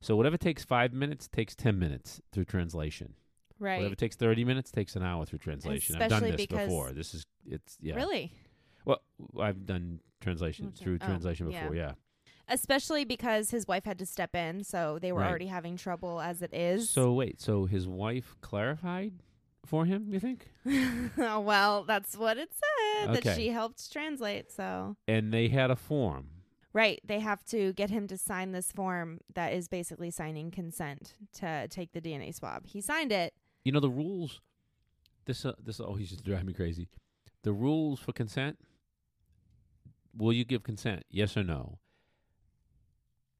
[0.00, 3.14] So whatever takes five minutes takes ten minutes through translation.
[3.58, 3.78] right.
[3.78, 5.96] Whatever takes thirty minutes takes an hour through translation.
[6.00, 6.92] I've done this before.
[6.92, 7.94] This is it's yeah.
[7.96, 8.32] Really?
[8.84, 9.00] Well,
[9.40, 10.84] I've done translation Okay.
[10.84, 11.60] through Oh, translation yeah.
[11.62, 11.76] before.
[11.76, 11.92] Yeah.
[12.48, 15.28] especially because his wife had to step in, so they were Right.
[15.30, 16.90] already having trouble as it is.
[16.90, 19.12] So wait, so his wife clarified
[19.64, 20.48] for him, you think?
[21.16, 23.34] well, that's what it said that Okay.
[23.36, 24.50] she helped translate.
[24.50, 26.28] So And they had a form.
[26.72, 31.14] right, they have to get him to sign this form that is basically signing consent
[31.34, 32.66] to take the DNA swab.
[32.66, 33.34] He signed it.
[33.64, 34.40] You know the rules.
[35.26, 36.88] This uh, this always used to drive me crazy.
[37.44, 38.58] The rules for consent.
[40.16, 41.04] Will you give consent?
[41.10, 41.78] Yes or no?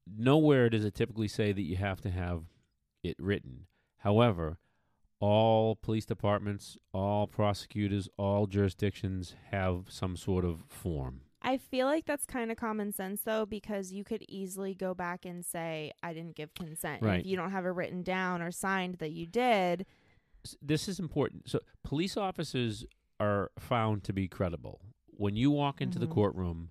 [0.06, 2.42] Nowhere does it typically say that you have to have
[3.02, 3.66] it written.
[3.98, 4.58] However,
[5.22, 11.20] all police departments, all prosecutors, all jurisdictions have some sort of form.
[11.40, 15.24] I feel like that's kind of common sense though, because you could easily go back
[15.24, 17.02] and say, I didn't give consent.
[17.02, 17.20] Right.
[17.20, 19.86] If you don't have it written down or signed that you did,
[20.60, 21.48] This is important.
[21.48, 22.84] So, police officers
[23.20, 24.80] are found to be credible.
[25.06, 26.14] When you walk into the Mhm.
[26.14, 26.70] courtroom,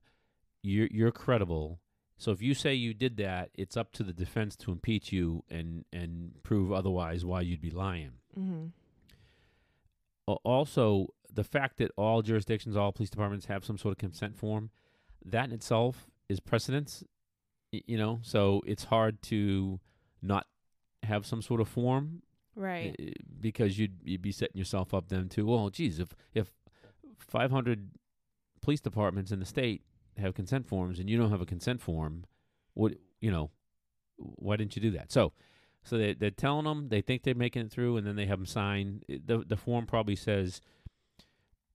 [0.61, 1.79] you're you're credible.
[2.17, 5.43] So if you say you did that, it's up to the defense to impeach you
[5.49, 8.19] and and prove otherwise why you'd be lying.
[8.37, 8.67] Mm-hmm.
[10.45, 14.69] Also, the fact that all jurisdictions, all police departments have some sort of consent form,
[15.25, 17.03] that in itself is precedence.
[17.71, 19.79] You know, so it's hard to
[20.21, 20.45] not
[21.03, 22.21] have some sort of form
[22.55, 22.95] right.
[22.99, 25.45] uh, because you'd you'd be setting yourself up then too.
[25.45, 26.51] Well, geez, if if
[27.19, 27.91] 500
[28.61, 29.83] police departments in the state
[30.17, 32.25] have consent forms and you don't have a consent form,
[32.73, 33.51] what you know,
[34.17, 35.11] why didn't you do that?
[35.11, 35.33] So,
[35.83, 38.39] so they they're telling them they think they're making it through, and then they have
[38.39, 39.01] them sign.
[39.07, 40.61] The The form probably says,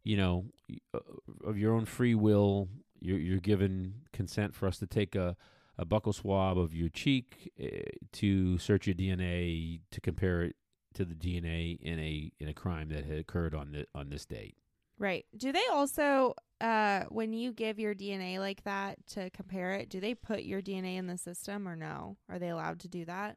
[0.04, 0.46] you know,
[0.94, 1.00] uh,
[1.44, 2.68] of your own free will,
[3.00, 5.36] you're you're given consent for us to take a
[5.78, 7.66] a buccal swab of your cheek uh,
[8.12, 10.56] to search your DNA to compare it
[10.94, 14.24] to the DNA in a in a crime that had occurred on the on this
[14.24, 14.56] date.
[14.98, 15.26] Right.
[15.36, 20.00] Do they also, uh, when you give your DNA like that to compare it, do
[20.00, 22.16] they put your DNA in the system or no?
[22.30, 23.36] Are they allowed to do that?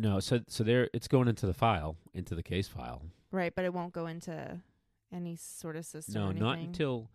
[0.00, 3.02] No, so so there it's going into the file, into the case file.
[3.32, 4.60] Right, but it won't go into
[5.12, 6.14] any sort of system.
[6.14, 7.10] No, not until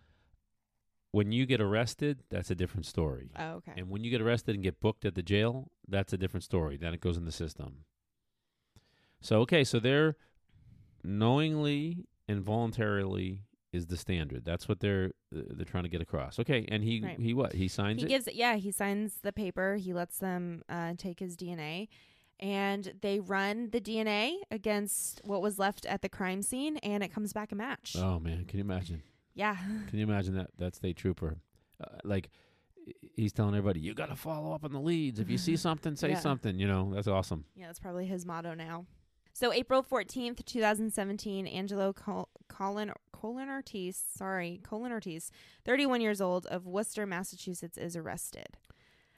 [1.11, 2.23] when you get arrested.
[2.29, 3.31] That's a different story.
[3.39, 3.71] Oh, okay.
[3.77, 6.75] And when you get arrested and get booked at the jail, that's a different story.
[6.75, 7.85] Then it goes in the system.
[9.21, 10.17] So okay, so they're
[11.05, 14.43] knowingly and voluntarily is the standard.
[14.45, 16.37] That's what they're uh, they're trying to get across.
[16.37, 17.19] Okay, and he Right.
[17.19, 18.09] he what he signs he it.
[18.09, 21.87] gives yeah he signs the paper he lets them uh, take his dna
[22.43, 27.11] and they run the dna against what was left at the crime scene and it
[27.13, 29.01] comes back a match oh man, can you imagine?
[29.33, 29.55] yeah
[29.87, 31.37] Can you imagine that that state trooper,
[31.83, 32.29] uh, like
[33.15, 35.17] he's telling everybody, you got to follow up on the leads.
[35.19, 36.19] If you see something, say Yeah.
[36.19, 36.59] something.
[36.59, 37.45] You know, that's awesome.
[37.55, 38.85] yeah that's probably his motto now
[39.35, 45.31] so april 14th 2017 angelo Col- colon colon ortiz sorry colon ortiz
[45.65, 48.57] 31 years old of worcester massachusetts is arrested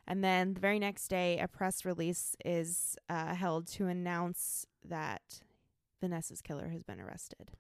[0.08, 5.42] and then the very next day a press release is uh, held to announce that
[6.02, 7.52] vanessa's killer has been arrested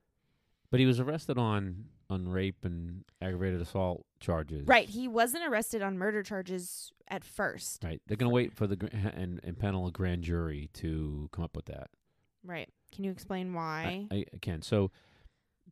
[0.69, 4.67] But he was arrested on on rape and aggravated assault charges.
[4.67, 4.87] Right.
[4.87, 7.83] He wasn't arrested on murder charges at first.
[7.83, 7.99] Right.
[8.05, 11.43] They're going to wait for the gr- and and panel a grand jury to come
[11.43, 11.89] up with that.
[12.43, 12.69] Right.
[12.93, 14.07] Can you explain why?
[14.11, 14.61] I, I can.
[14.61, 14.91] So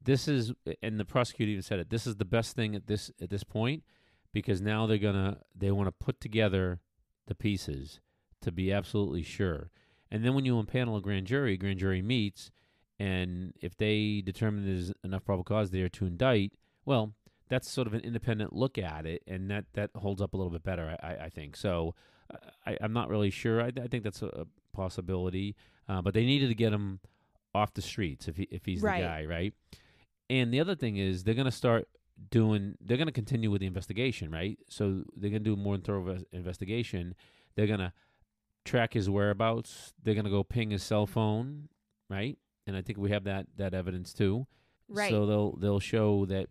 [0.03, 1.89] this is, and the prosecutor even said it.
[1.91, 3.83] This is the best thing at this at this point
[4.33, 6.79] because now they're gonna they want to put together
[7.27, 7.99] the pieces
[8.41, 9.69] to be absolutely sure.
[10.11, 12.51] And then when you impanel a grand jury, grand jury meets,
[12.99, 16.53] and if they determine there's enough probable cause there to indict,
[16.85, 17.13] well,
[17.49, 20.51] that's sort of an independent look at it, and that that holds up a little
[20.51, 21.55] bit better, I, I, think.
[21.55, 21.95] So
[22.65, 23.61] I, I'm not really sure.
[23.61, 25.55] I, I think that's a, a possibility,
[25.87, 26.99] uh, but they needed to get him
[27.55, 29.01] off the streets if he if he's Right.
[29.01, 29.53] the guy, right?
[30.29, 31.87] And the other thing is they're going to start
[32.29, 32.75] doing.
[32.81, 34.57] They're going to continue with the investigation, right?
[34.69, 37.15] So they're going to do more thorough investigation.
[37.55, 37.93] They're going to
[38.65, 39.93] track his whereabouts.
[40.01, 41.69] They're going to go ping his cell phone,
[42.09, 42.37] right?
[42.65, 44.47] And I think we have that that evidence too.
[44.87, 45.09] Right.
[45.09, 46.47] So they'll they'll show that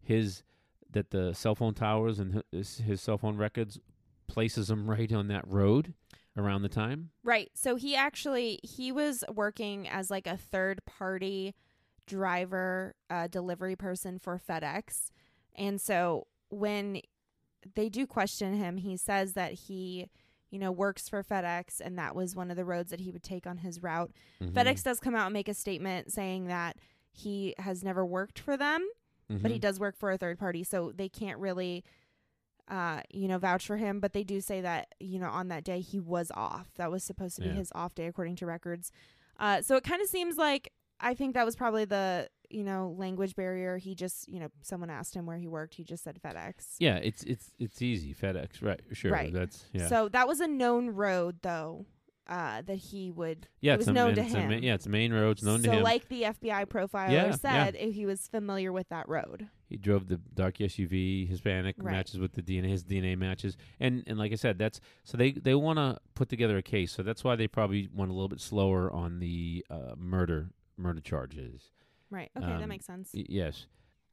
[0.00, 0.42] his
[0.90, 3.78] that the cell phone towers and his, his cell phone records
[4.28, 5.94] places him right on that road
[6.36, 7.10] around the time.
[7.22, 7.50] Right.
[7.54, 11.54] So he actually he was working as like a third party
[12.06, 15.10] driver uh, delivery person for FedEx.
[15.54, 17.00] And so when
[17.74, 20.08] they do question him, he says that he
[20.50, 23.22] you know works for FedEx and that was one of the roads that he would
[23.22, 24.12] take on his route.
[24.40, 24.52] Mhm.
[24.52, 26.76] FedEx does come out and make a statement saying that
[27.10, 28.86] he has never worked for them,
[29.28, 29.62] but he Mhm.
[29.62, 31.84] does work for a third party, so they can't really
[32.68, 35.64] uh you know vouch for him but they do say that you know on that
[35.64, 37.54] day he was off that was supposed to be Yeah.
[37.54, 38.92] his off day according to records
[39.40, 42.94] uh so it kind of seems like i think that was probably the you know,
[42.98, 43.78] language barrier.
[43.78, 45.72] He just, you know, someone asked him where he worked.
[45.72, 46.74] He just said FedEx.
[46.78, 48.12] Yeah, it's it's it's easy.
[48.14, 48.78] FedEx, right?
[48.92, 49.32] Sure, Right.
[49.32, 49.86] that's yeah.
[49.88, 51.86] So that was a known road, though,
[52.26, 53.48] uh, that he would.
[53.62, 54.62] yeah, it was known to a ma- him.
[54.62, 55.78] yeah, it's main roads known so, to him.
[55.78, 57.30] So, like the FBI profiler Yeah, yeah.
[57.36, 59.48] said, if he was familiar with that road.
[59.70, 61.92] he drove the dark SUV, Hispanic Right.
[61.92, 62.68] matches with the DNA.
[62.68, 66.28] His DNA matches, and and like I said, that's so they they want to put
[66.28, 66.92] together a case.
[66.92, 70.50] So that's why they probably went a little bit slower on the uh, murder
[70.82, 71.70] murder charges.
[72.10, 72.30] Right.
[72.36, 73.10] Okay, that Um, makes sense.
[73.14, 73.66] Y- yes.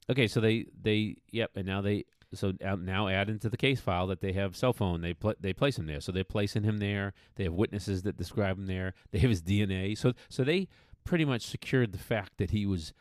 [0.08, 4.06] Okay, so they they yep, and now they so now- add into the case file
[4.06, 5.00] that they have cell phone.
[5.02, 7.12] They pl- they place him there, so they're placing him there.
[7.34, 8.94] They have witnesses that describe him there.
[9.10, 9.94] They have his DNA.
[9.96, 10.68] So so they
[11.04, 12.92] pretty much secured the fact that he was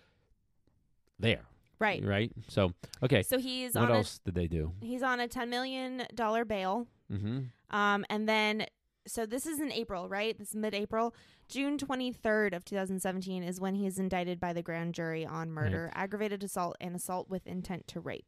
[1.20, 1.46] there.
[1.80, 2.04] Right.
[2.04, 2.32] Right.
[2.48, 4.74] So okay, So he's what on else did they do?
[4.82, 6.88] he's on a ten million dollar bail.
[7.12, 7.76] Mm-hmm.
[7.76, 8.66] Um, and then
[9.10, 10.38] so this is in April, right?
[10.38, 11.13] This is mid-April.
[11.48, 15.54] June 23rd of 2017 is when he is indicted by the grand jury on hmm.
[15.56, 18.28] murder, aggravated assault, and assault with intent to rape.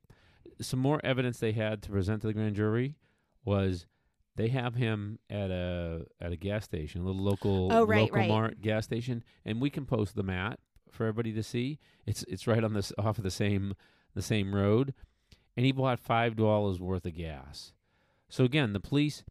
[0.60, 2.96] Some more evidence they had to present to the grand jury
[3.46, 3.86] was
[4.36, 8.18] they have him at a at a gas station, a little local Oh, right, local
[8.18, 8.30] right.
[8.30, 11.80] mart gas station, and we can post the map for everybody to see.
[12.06, 13.76] It's it's right on this off of the same
[14.14, 14.94] the same road,
[15.56, 17.74] and he bought five dollars worth of gas.
[18.30, 19.24] So again, the police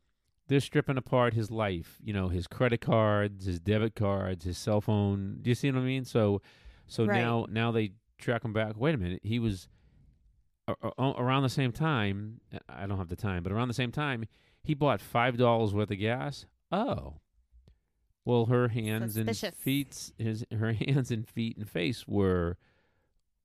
[0.50, 1.96] they're stripping apart his life.
[2.02, 5.38] You know, his credit cards, his debit cards, his cell phone.
[5.40, 6.04] Do you see what I mean?
[6.04, 6.42] So
[6.88, 7.20] so Right.
[7.20, 8.76] now now they track him back.
[8.76, 9.68] Wait a minute, he was
[10.68, 12.40] a- a- around the same time.
[12.68, 14.24] I don't have the time, but around the same time,
[14.62, 16.46] he bought five dollars worth of gas.
[16.72, 17.14] Oh,
[18.24, 22.58] well, her hands and feet, his her hands and feet and face were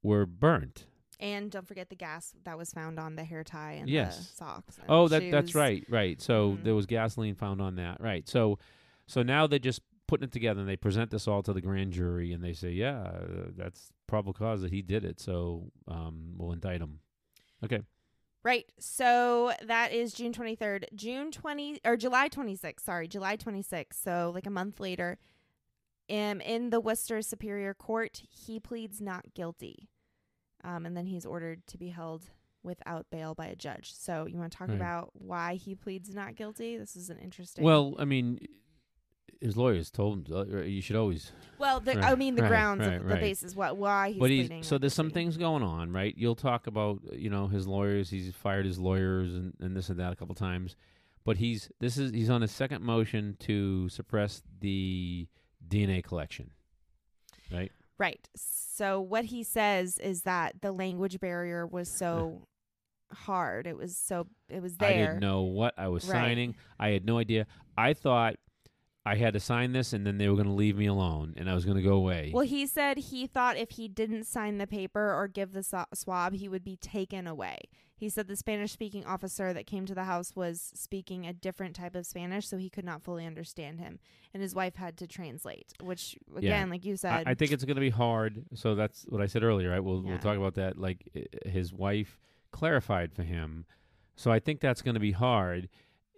[0.01, 0.87] were burnt.
[1.19, 4.77] And don't forget the gas that was found on the hair tie and the socks.
[4.77, 6.21] and Oh, that that's right, right.
[6.21, 6.63] So Mhm.
[6.63, 8.27] there was gasoline found on that, right?
[8.27, 8.59] So,
[9.07, 11.93] so now they're just putting it together and they present this all to the grand
[11.93, 15.19] jury and they say, yeah, uh, that's probable cause that he did it.
[15.19, 16.99] So um, we'll indict him.
[17.63, 17.81] Okay.
[18.43, 18.71] Right.
[18.77, 20.85] So that is June 23rd.
[20.93, 22.81] June 20 or July 26th.
[22.81, 23.93] Sorry, July 26th.
[24.03, 25.17] So like a month later,
[26.11, 29.89] um, in the Worcester Superior Court, he pleads not guilty.
[30.65, 32.23] Um, and then he's ordered to be held
[32.63, 33.93] without bail by a judge.
[33.93, 34.75] So you want to talk Right.
[34.75, 36.75] about why he pleads not guilty?
[36.77, 37.63] This is an interesting.
[37.63, 38.39] Well, I mean,
[39.39, 41.31] his lawyers told him uh, you should always.
[41.59, 44.29] well, the, I mean the right, grounds right, of the basis what why he's but
[44.31, 44.63] he's pleading.
[44.63, 46.15] so there's some things going on, right?
[46.17, 48.09] You'll talk about uh, you know his lawyers.
[48.09, 50.75] He's fired his lawyers and, and this and that a couple times,
[51.23, 55.27] but he's this is he's on his second motion to suppress the
[55.67, 56.49] DNA collection,
[57.51, 57.71] right?
[57.97, 58.27] Right.
[58.35, 62.47] So what he says is that the language barrier was so
[63.13, 63.67] hard.
[63.67, 64.89] It was so it was there.
[64.89, 66.19] I didn't know what I was Right.
[66.19, 66.55] signing.
[66.79, 67.47] I had no idea.
[67.77, 68.35] I thought
[69.07, 71.47] I had to sign this, and then they were going to leave me alone, and
[71.47, 72.31] I was going to go away.
[72.33, 75.85] Well, he said he thought if he didn't sign the paper or give the so-
[75.93, 77.59] swab, he would be taken away.
[77.97, 81.75] He said the Spanish speaking officer that came to the house was speaking a different
[81.75, 83.99] type of Spanish, so he could not fully understand him.
[84.33, 87.75] And his wife had to translate, which, again, like you said, I think it's going
[87.75, 88.43] to be hard.
[88.55, 89.79] So that's what I said earlier, right?
[89.83, 90.09] We'll Yeah.
[90.09, 90.77] we'll talk about that.
[90.77, 91.07] Like
[91.45, 92.19] his wife
[92.51, 93.65] clarified for him,
[94.15, 95.69] so I think that's going to be hard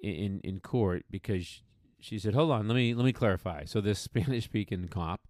[0.01, 1.61] in in court because
[1.99, 5.27] she said, "Hold on, let me let me clarify." So this Spanish speaking cop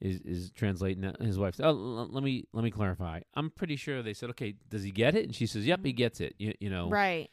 [0.00, 1.54] is is translating his wife.
[1.56, 3.20] said, Oh, l- let me let me clarify.
[3.34, 5.92] I'm pretty sure they said, "Okay, does he get it?" And she says, "Yep, he
[5.92, 7.30] gets it." You, you know, right.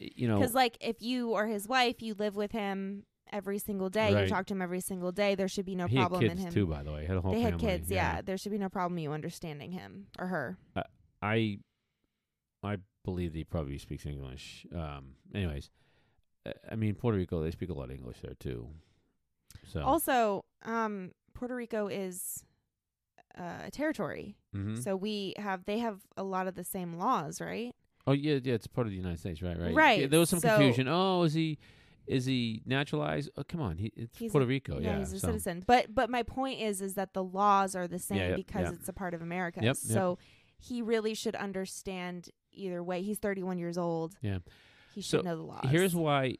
[0.00, 3.88] you know, Because, like, if you or his wife, you live with him every single
[3.90, 4.22] day, Right.
[4.24, 6.40] you talk to him every single day, there should be no he had problem kids
[6.40, 6.52] in him.
[6.54, 7.04] too, by the way.
[7.06, 8.20] Had a whole they had kids, yeah.
[8.22, 10.58] There should be no problem you understanding him or her.
[11.22, 11.58] I
[12.62, 14.66] I believe that he probably speaks English.
[14.74, 15.83] Um, anyways, uh,
[16.70, 18.68] I mean Puerto Rico they speak a lot of English there too.
[19.72, 22.44] So Also, um, Puerto Rico is
[23.38, 24.82] uh, a territory, Mhm.
[24.82, 27.74] so we have they have a lot of the same laws, right?
[28.06, 30.28] oh yeah yeah it's part of the United States right right Right, Yeah, there was
[30.28, 30.86] some so- confusion.
[30.88, 31.58] Oh is he
[32.06, 33.30] is he naturalized?
[33.38, 34.98] Oh come on he it's He's Puerto a- Rico yeah.
[34.98, 35.64] he's a so- citizen.
[35.66, 38.64] But but my point is is that the laws are the same Yeah, yep, because
[38.66, 38.74] yep.
[38.74, 39.60] it's a part of America.
[39.60, 39.76] Yep, yep.
[39.76, 40.18] So
[40.58, 43.00] he really should understand either way.
[43.02, 44.16] He's 31 years old.
[44.20, 44.38] Yeah.
[44.94, 45.66] He should So, know the laws.
[45.68, 46.36] Here's why.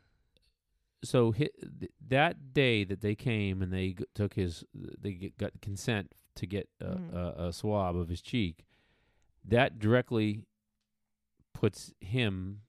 [1.03, 1.49] So hi,
[1.81, 6.12] th- that day that they came and they g- took his, they g- got consent
[6.37, 7.12] to get a, Mhm.
[7.12, 8.64] a, a swab of his cheek.
[9.45, 10.45] That directly
[11.53, 12.63] puts him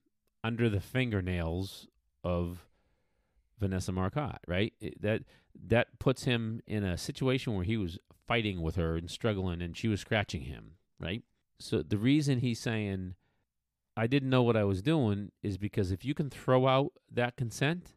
[0.43, 1.88] under the fingernails
[2.23, 2.67] of
[3.59, 4.73] Vanessa Marcotte, right?
[4.79, 5.23] It- that
[5.67, 9.77] that puts him in a situation where he was fighting with her and struggling, and
[9.77, 11.23] she was scratching him, right?
[11.59, 13.15] So the reason he's saying
[13.97, 17.35] I didn't know what I was doing is because if you can throw out that
[17.37, 17.93] consent,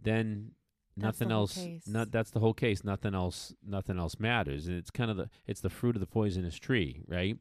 [0.00, 0.52] then
[0.96, 1.54] nothing the else.
[1.54, 1.86] case.
[1.86, 2.84] Not that's the whole case.
[2.84, 3.54] Nothing else.
[3.66, 4.66] Nothing else matters.
[4.66, 7.36] And it's kind of the it's the fruit of the poisonous tree, right?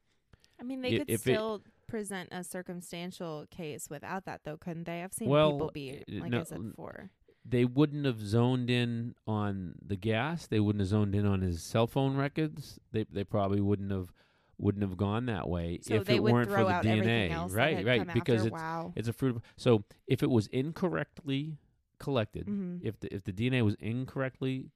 [0.60, 4.58] I mean, they i- could if it- still present a circumstantial case without that, though,
[4.58, 5.02] couldn't they?
[5.04, 7.12] I've seen Well, people be uh, like no, I said before.
[7.50, 10.48] They wouldn't have zoned in on the gas.
[10.48, 12.78] They wouldn't have zoned in on his cell phone records.
[12.92, 14.12] They they probably wouldn't have
[14.60, 16.92] wouldn't have gone that way So if it weren't for the DNA.
[16.92, 18.14] everything else that right, right.
[18.14, 18.48] Because after.
[18.48, 18.94] it's wow.
[18.96, 19.36] it's a fruit.
[19.36, 21.58] Of, so if it was incorrectly
[22.00, 22.80] collected, Mhm.
[22.84, 24.72] if the if the DNA was incorrectly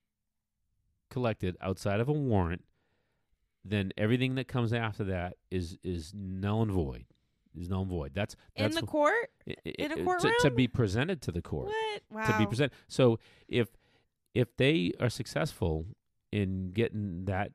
[1.10, 2.64] collected outside of a warrant,
[3.66, 7.06] then everything that comes after that is is null and void.
[7.60, 8.12] Is null and void.
[8.14, 9.30] That's in the court?
[9.48, 12.02] i- i- in a i- to, to be presented to the court What?
[12.10, 12.26] Wow.
[12.32, 12.72] to be presented.
[12.88, 13.76] So if
[14.34, 15.86] if they are successful
[16.32, 17.52] in getting that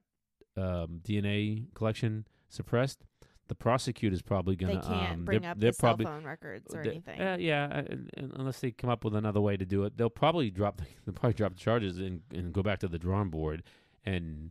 [0.57, 3.05] um, DNA collection suppressed,
[3.49, 6.75] the prosecutor's probably gonna They can't um, bring they're, up they're the cell phone records
[6.75, 7.21] or anything.
[7.21, 10.51] uh, yeah, uh, unless they come up with another way to do it, they'll probably
[10.51, 10.79] drop.
[10.79, 13.63] The, they'll probably drop the charges and, and go back to the drawing board,
[14.05, 14.51] and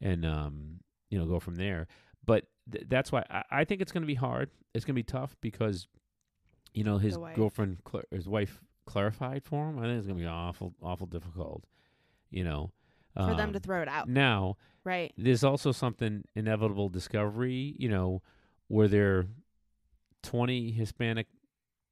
[0.00, 0.80] and um
[1.10, 1.86] you know go from there.
[2.24, 4.50] But th- that's why I, I think it's going to be hard.
[4.74, 5.86] It's going to be tough because
[6.74, 7.36] you know his wife.
[7.36, 9.78] girlfriend, cl- his wife, clarified for him.
[9.78, 11.64] I think it's going to be awful, awful difficult.
[12.30, 12.72] You know,
[13.14, 14.08] for them Um, to throw it out.
[14.08, 15.12] now Right.
[15.16, 18.22] there's also something inevitable discovery, you know,
[18.68, 19.26] were there
[20.22, 21.26] 20 Hispanic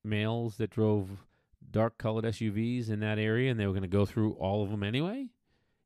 [0.05, 1.25] males that drove
[1.71, 4.71] dark colored SUVs in that area and they were going to go through all of
[4.71, 5.29] them anyway?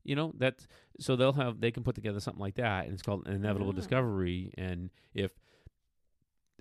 [0.03, 0.67] You know, that's
[0.99, 3.75] so they'll have they can put together something like that and it's called inevitable Ah.
[3.75, 5.31] discovery and if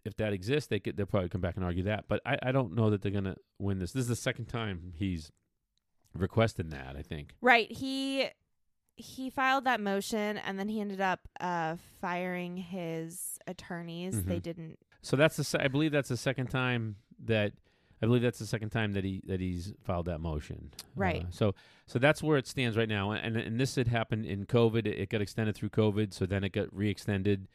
[0.04, 2.04] if that exists, they could they'll probably come back and argue that.
[2.08, 3.92] But I, I don't know that they're gonna win this.
[3.92, 5.30] This is the second time he's
[6.14, 7.34] requested that, I think.
[7.40, 7.70] Right.
[7.72, 8.26] He
[8.96, 14.24] he filed that motion and then he ended up uh firing his attorneys.
[14.24, 14.42] They Mhm.
[14.42, 17.52] didn't So that's the se- I believe that's the second time that
[18.02, 20.70] I believe that's the second time that he that he's filed that motion.
[20.94, 21.22] Right.
[21.24, 21.54] Uh, so
[21.86, 23.10] so that's where it stands right now.
[23.12, 24.86] And and this had happened in COVID.
[24.86, 26.12] It, it got extended through COVID.
[26.12, 27.48] So then it got re-extended.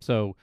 [0.00, 0.36] So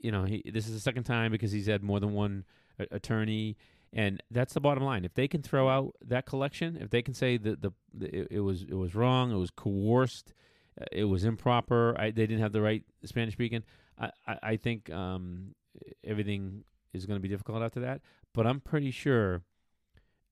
[0.00, 2.44] you know he this is the second time because he's had more than one
[2.78, 3.56] a- attorney.
[3.92, 5.04] And that's the bottom line.
[5.04, 8.28] If they can throw out that collection, if they can say that the, the it,
[8.30, 10.32] it was it was wrong, it was coerced,
[10.80, 13.64] uh, it was improper, I, they didn't have the right Spanish speaking,
[13.98, 15.56] I, I, I think um,
[16.04, 16.62] everything
[16.92, 18.00] is going to be difficult after that.
[18.32, 19.42] But I'm pretty sure,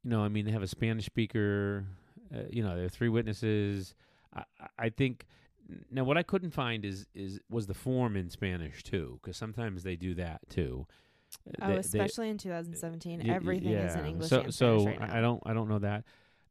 [0.05, 1.85] you know, I mean, they have a Spanish speaker,
[2.33, 3.95] uh, you know, there are three witnesses.
[4.33, 4.45] I,
[4.79, 5.27] I- think
[5.91, 9.83] now what I couldn't find is is was the form in Spanish too, because sometimes
[9.83, 10.87] they do that too.
[11.47, 14.05] Uh, Oh, they- they- especially in 2017, Y- everything is in.
[14.07, 15.01] English So, so right.
[15.01, 16.05] I don't, I don't know that,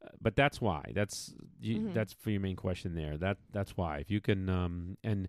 [0.03, 0.91] Uh, but that's why.
[0.93, 1.93] That's you, Mhm.
[1.93, 3.17] that's for your main question there.
[3.17, 3.97] That that's why.
[3.99, 5.27] If you can, um, and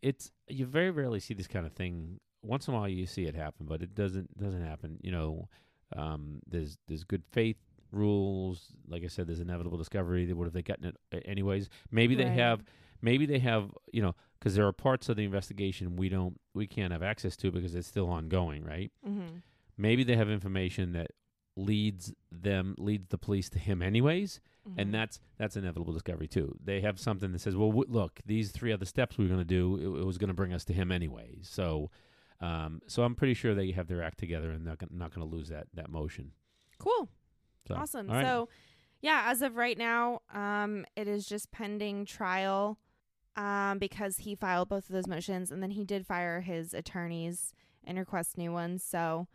[0.00, 2.18] it's you very rarely see this kind of thing.
[2.42, 4.98] Once in a while, you see it happen, but it doesn't doesn't happen.
[5.02, 5.48] You know,
[5.96, 7.58] um, there's there's good faith
[7.92, 8.72] rules.
[8.88, 10.32] Like I said, there's inevitable discovery.
[10.32, 11.68] What have they gotten it anyways?
[11.90, 12.64] Maybe they have.
[13.00, 13.70] Maybe they have.
[13.92, 17.36] You know, because there are parts of the investigation we don't we can't have access
[17.36, 18.90] to because it's still ongoing, right?
[19.06, 19.36] Mm-hmm.
[19.76, 21.12] maybe they have information that
[21.56, 24.78] leads them leads the police to him anyways Mm-hmm.
[24.78, 28.52] and that's that's inevitable discovery too they have something that says well w- look these
[28.52, 30.64] three other steps we are going to do it, it was going to bring us
[30.66, 31.90] to him anyways so
[32.40, 35.36] um so i'm pretty sure they have their act together and they're not going to
[35.36, 36.30] lose that that motion
[36.78, 37.08] cool.
[37.66, 38.06] so Awesome.
[38.06, 38.24] right.
[38.24, 38.48] So,
[39.00, 42.78] yeah, as of right now, um, it is just pending trial,
[43.36, 47.54] um, because he filed both of those motions, and then he did fire his attorneys
[47.84, 48.82] and request new ones.
[48.84, 49.26] So,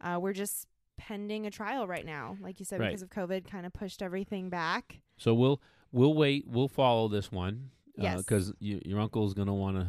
[0.00, 2.36] uh, we're just pending a trial right now.
[2.40, 2.88] Like you said, Right.
[2.88, 5.00] because of COVID, kind of pushed everything back.
[5.16, 5.60] so we'll
[5.92, 8.18] we'll wait we'll follow this one Yes.
[8.18, 9.86] because y- your uncle's going to want to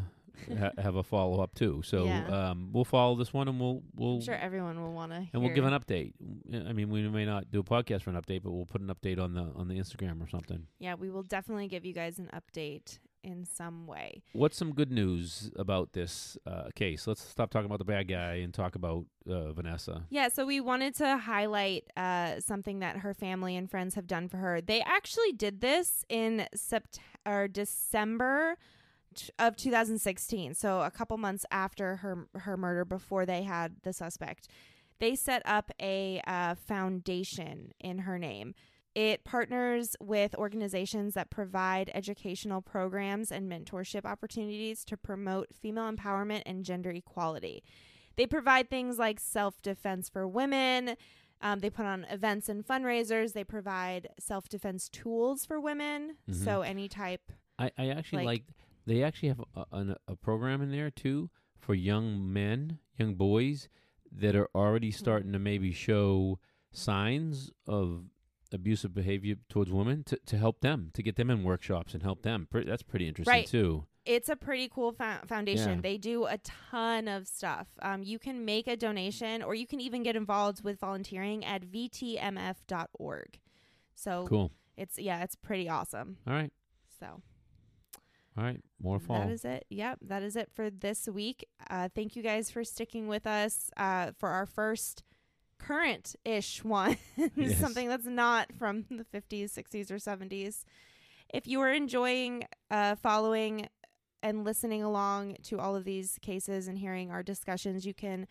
[0.59, 2.49] ha- have a follow up too so Yeah.
[2.49, 5.27] um we'll follow this one and we'll we'll I'm sure everyone will want to.
[5.33, 6.13] and we'll give an update.
[6.53, 8.87] I mean, we may not do a podcast for an update, but we'll put an
[8.87, 10.67] update on the on the Instagram or something.
[10.79, 14.21] Yeah, we will definitely give you guys an update in some way.
[14.33, 17.07] What's some good news about this uh, case?
[17.07, 20.05] Let's stop talking about the bad guy and talk about uh, Vanessa.
[20.11, 24.29] Yeah, so we wanted to highlight uh, something that her family and friends have done
[24.29, 24.61] for her.
[24.61, 28.57] They actually did this in September or December
[29.39, 34.47] of 2016, so a couple months after her her murder, before they had the suspect.
[34.99, 38.53] They set up a uh, foundation in her name.
[38.93, 46.43] It partners with organizations that provide educational programs and mentorship opportunities to promote female empowerment
[46.45, 47.61] and gender equality.
[48.15, 50.95] They provide things like self defense for women.
[51.41, 53.33] Um, they put on events and fundraisers.
[53.33, 56.15] They provide self defense tools for women.
[56.29, 56.43] Mhm.
[56.45, 57.33] So, any type.
[57.59, 58.55] I, I actually Like- like,
[58.85, 63.67] they actually have a, an, a program in there too for young men, young boys
[64.11, 66.39] that are already starting to maybe show
[66.71, 68.03] signs of
[68.53, 72.21] abusive behavior towards women to, to help them to get them in workshops and help
[72.21, 72.47] them.
[72.49, 73.47] Pre- that's pretty interesting Right.
[73.47, 73.85] too.
[74.05, 75.75] it's a pretty cool fo- foundation.
[75.77, 75.81] Yeah.
[75.81, 77.67] They do a ton of stuff.
[77.81, 81.63] Um, you can make a donation, or you can even get involved with volunteering at
[81.65, 83.39] vtmf.org.
[83.95, 84.51] So Cool.
[84.77, 86.17] it's yeah, it's pretty awesome.
[86.27, 86.51] All right.
[86.99, 87.21] So
[88.37, 88.59] All right.
[88.81, 89.19] More fall.
[89.19, 89.65] that is it.
[89.69, 91.47] Yep, that is it for this week.
[91.69, 95.03] Uh, thank you guys for sticking with us uh, for our first
[95.59, 96.97] current-ish one,
[97.35, 97.57] Yes.
[97.59, 100.63] something that's not from the 50s, 60s, or 70s.
[101.33, 103.67] If you are enjoying uh, following
[104.21, 108.27] and listening along to all of these cases and hearing our discussions, you can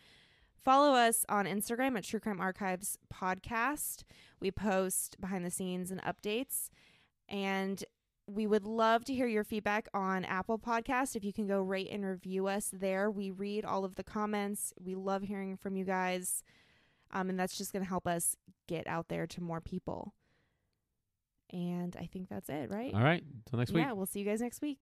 [0.63, 4.03] follow us on Instagram at True Crime Archives Podcast.
[4.39, 6.69] We post behind the scenes and updates.
[7.27, 7.83] And
[8.27, 11.15] we would love to hear your feedback on Apple Podcast.
[11.15, 14.73] If you can go rate and review us there, we read all of the comments.
[14.83, 16.43] We love hearing from you guys.
[17.11, 18.35] Um, and that's just going to help us
[18.67, 20.13] get out there to more people.
[21.51, 22.93] And I think that's it, right?
[22.93, 23.23] All right.
[23.45, 23.83] Until next week.
[23.83, 24.79] Yeah, we'll see you guys next week.